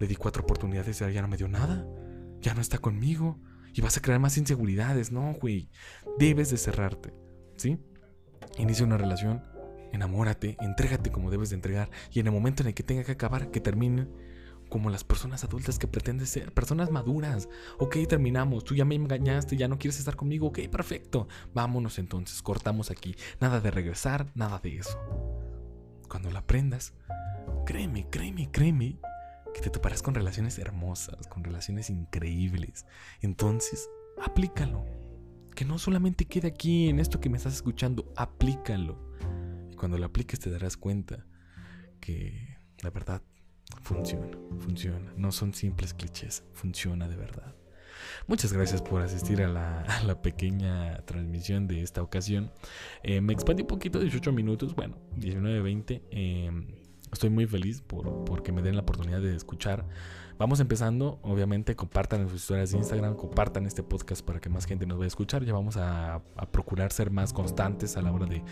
le 0.00 0.06
di 0.08 0.16
cuatro 0.16 0.42
oportunidades 0.42 1.00
y 1.02 1.12
ya 1.12 1.22
no 1.22 1.28
me 1.28 1.36
dio 1.36 1.46
nada, 1.46 1.86
ya 2.40 2.54
no 2.54 2.60
está 2.60 2.78
conmigo 2.78 3.40
y 3.72 3.80
vas 3.80 3.96
a 3.96 4.02
crear 4.02 4.20
más 4.20 4.36
inseguridades, 4.36 5.12
no, 5.12 5.34
güey, 5.34 5.70
debes 6.18 6.50
de 6.50 6.56
cerrarte, 6.56 7.14
¿sí? 7.56 7.78
Inicia 8.58 8.84
una 8.84 8.98
relación 8.98 9.42
enamórate, 9.92 10.56
entrégate 10.60 11.10
como 11.10 11.30
debes 11.30 11.50
de 11.50 11.56
entregar 11.56 11.90
y 12.12 12.20
en 12.20 12.26
el 12.26 12.32
momento 12.32 12.62
en 12.62 12.68
el 12.68 12.74
que 12.74 12.82
tenga 12.82 13.04
que 13.04 13.12
acabar, 13.12 13.50
que 13.50 13.60
termine 13.60 14.08
como 14.68 14.88
las 14.88 15.02
personas 15.02 15.42
adultas 15.42 15.78
que 15.78 15.88
pretendes 15.88 16.30
ser, 16.30 16.54
personas 16.54 16.90
maduras. 16.90 17.48
Ok, 17.78 17.96
terminamos, 18.08 18.62
tú 18.62 18.76
ya 18.76 18.84
me 18.84 18.94
engañaste, 18.94 19.56
ya 19.56 19.66
no 19.66 19.78
quieres 19.78 19.98
estar 19.98 20.14
conmigo, 20.14 20.46
ok, 20.48 20.60
perfecto, 20.70 21.26
vámonos 21.52 21.98
entonces, 21.98 22.40
cortamos 22.40 22.90
aquí, 22.90 23.16
nada 23.40 23.60
de 23.60 23.70
regresar, 23.70 24.30
nada 24.34 24.60
de 24.60 24.76
eso. 24.76 24.96
Cuando 26.08 26.30
la 26.30 26.40
aprendas, 26.40 26.94
créeme, 27.66 28.08
créeme, 28.10 28.50
créeme, 28.50 29.00
que 29.52 29.60
te 29.60 29.70
toparás 29.70 30.02
con 30.02 30.14
relaciones 30.14 30.58
hermosas, 30.58 31.26
con 31.26 31.44
relaciones 31.44 31.90
increíbles. 31.90 32.86
Entonces, 33.20 33.88
aplícalo. 34.20 34.84
Que 35.54 35.64
no 35.64 35.78
solamente 35.78 36.24
quede 36.24 36.48
aquí 36.48 36.88
en 36.88 37.00
esto 37.00 37.20
que 37.20 37.28
me 37.28 37.36
estás 37.36 37.54
escuchando, 37.54 38.12
aplícalo 38.16 39.10
cuando 39.80 39.96
lo 39.96 40.04
apliques 40.04 40.38
te 40.38 40.50
darás 40.50 40.76
cuenta 40.76 41.24
que 42.00 42.58
la 42.82 42.90
verdad 42.90 43.22
funciona, 43.82 44.36
funciona. 44.58 45.12
No 45.16 45.32
son 45.32 45.54
simples 45.54 45.94
clichés, 45.94 46.44
funciona 46.52 47.08
de 47.08 47.16
verdad. 47.16 47.56
Muchas 48.26 48.52
gracias 48.52 48.82
por 48.82 49.00
asistir 49.00 49.42
a 49.42 49.48
la, 49.48 50.18
pequeña 50.22 50.98
transmisión 51.06 51.66
de 51.66 51.82
esta 51.82 52.02
ocasión. 52.02 52.52
Eh, 53.02 53.22
me 53.22 53.32
expandí 53.32 53.62
un 53.62 53.68
poquito, 53.68 53.98
18 53.98 54.32
minutos, 54.32 54.74
bueno, 54.74 54.98
19, 55.16 55.62
20. 55.62 56.02
Eh, 56.10 56.50
estoy 57.12 57.30
muy 57.30 57.46
feliz 57.46 57.80
por, 57.80 58.24
porque 58.24 58.52
me 58.52 58.62
den 58.62 58.76
la 58.76 58.82
oportunidad 58.82 59.20
de 59.20 59.34
escuchar 59.34 59.84
Vamos 60.40 60.58
empezando, 60.58 61.18
obviamente 61.20 61.76
compartan 61.76 62.26
sus 62.26 62.40
historias 62.40 62.70
de 62.70 62.78
Instagram, 62.78 63.14
compartan 63.14 63.66
este 63.66 63.82
podcast 63.82 64.24
para 64.24 64.40
que 64.40 64.48
más 64.48 64.64
gente 64.64 64.86
nos 64.86 64.96
vaya 64.96 65.04
a 65.04 65.08
escuchar. 65.08 65.44
Ya 65.44 65.52
vamos 65.52 65.76
a, 65.76 66.22
procurar 66.50 66.92
ser 66.92 67.10
más 67.10 67.34
constantes 67.34 67.98
a 67.98 68.00
la 68.00 68.10
hora 68.10 68.24
de, 68.24 68.42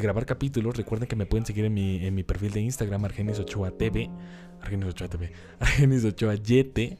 grabar 0.00 0.26
capítulos. 0.26 0.76
Recuerden 0.76 1.06
que 1.06 1.14
me 1.14 1.24
pueden 1.24 1.46
seguir 1.46 1.66
en 1.66 1.72
mi, 1.72 2.04
en 2.04 2.16
mi 2.16 2.24
perfil 2.24 2.50
de 2.50 2.62
Instagram, 2.62 3.04
Argenis 3.04 3.38
Ochoa 3.38 3.70
TV, 3.70 4.10
Argenis 4.60 4.88
Ochoa 4.88 5.06
TV, 5.06 5.32
Argenis 5.60 6.04
Ochoa 6.04 6.34
YT 6.34 6.98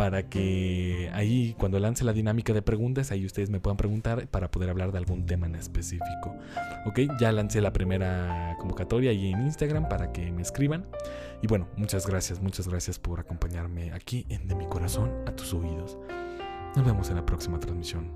para 0.00 0.22
que 0.22 1.10
ahí 1.12 1.54
cuando 1.58 1.78
lance 1.78 2.04
la 2.04 2.14
dinámica 2.14 2.54
de 2.54 2.62
preguntas, 2.62 3.10
ahí 3.10 3.26
ustedes 3.26 3.50
me 3.50 3.60
puedan 3.60 3.76
preguntar 3.76 4.26
para 4.28 4.50
poder 4.50 4.70
hablar 4.70 4.92
de 4.92 4.96
algún 4.96 5.26
tema 5.26 5.46
en 5.46 5.56
específico. 5.56 6.34
Ok, 6.86 7.00
ya 7.20 7.30
lancé 7.32 7.60
la 7.60 7.74
primera 7.74 8.56
convocatoria 8.58 9.10
ahí 9.10 9.30
en 9.30 9.42
Instagram 9.42 9.90
para 9.90 10.10
que 10.10 10.32
me 10.32 10.40
escriban. 10.40 10.86
Y 11.42 11.48
bueno, 11.48 11.68
muchas 11.76 12.06
gracias, 12.06 12.40
muchas 12.40 12.66
gracias 12.66 12.98
por 12.98 13.20
acompañarme 13.20 13.92
aquí 13.92 14.24
en 14.30 14.48
De 14.48 14.54
mi 14.54 14.64
corazón 14.64 15.12
a 15.26 15.36
tus 15.36 15.52
oídos. 15.52 15.98
Nos 16.74 16.86
vemos 16.86 17.10
en 17.10 17.16
la 17.16 17.26
próxima 17.26 17.60
transmisión. 17.60 18.10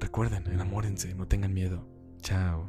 Recuerden, 0.00 0.48
enamórense, 0.48 1.14
no 1.14 1.28
tengan 1.28 1.54
miedo. 1.54 1.86
Chao. 2.22 2.68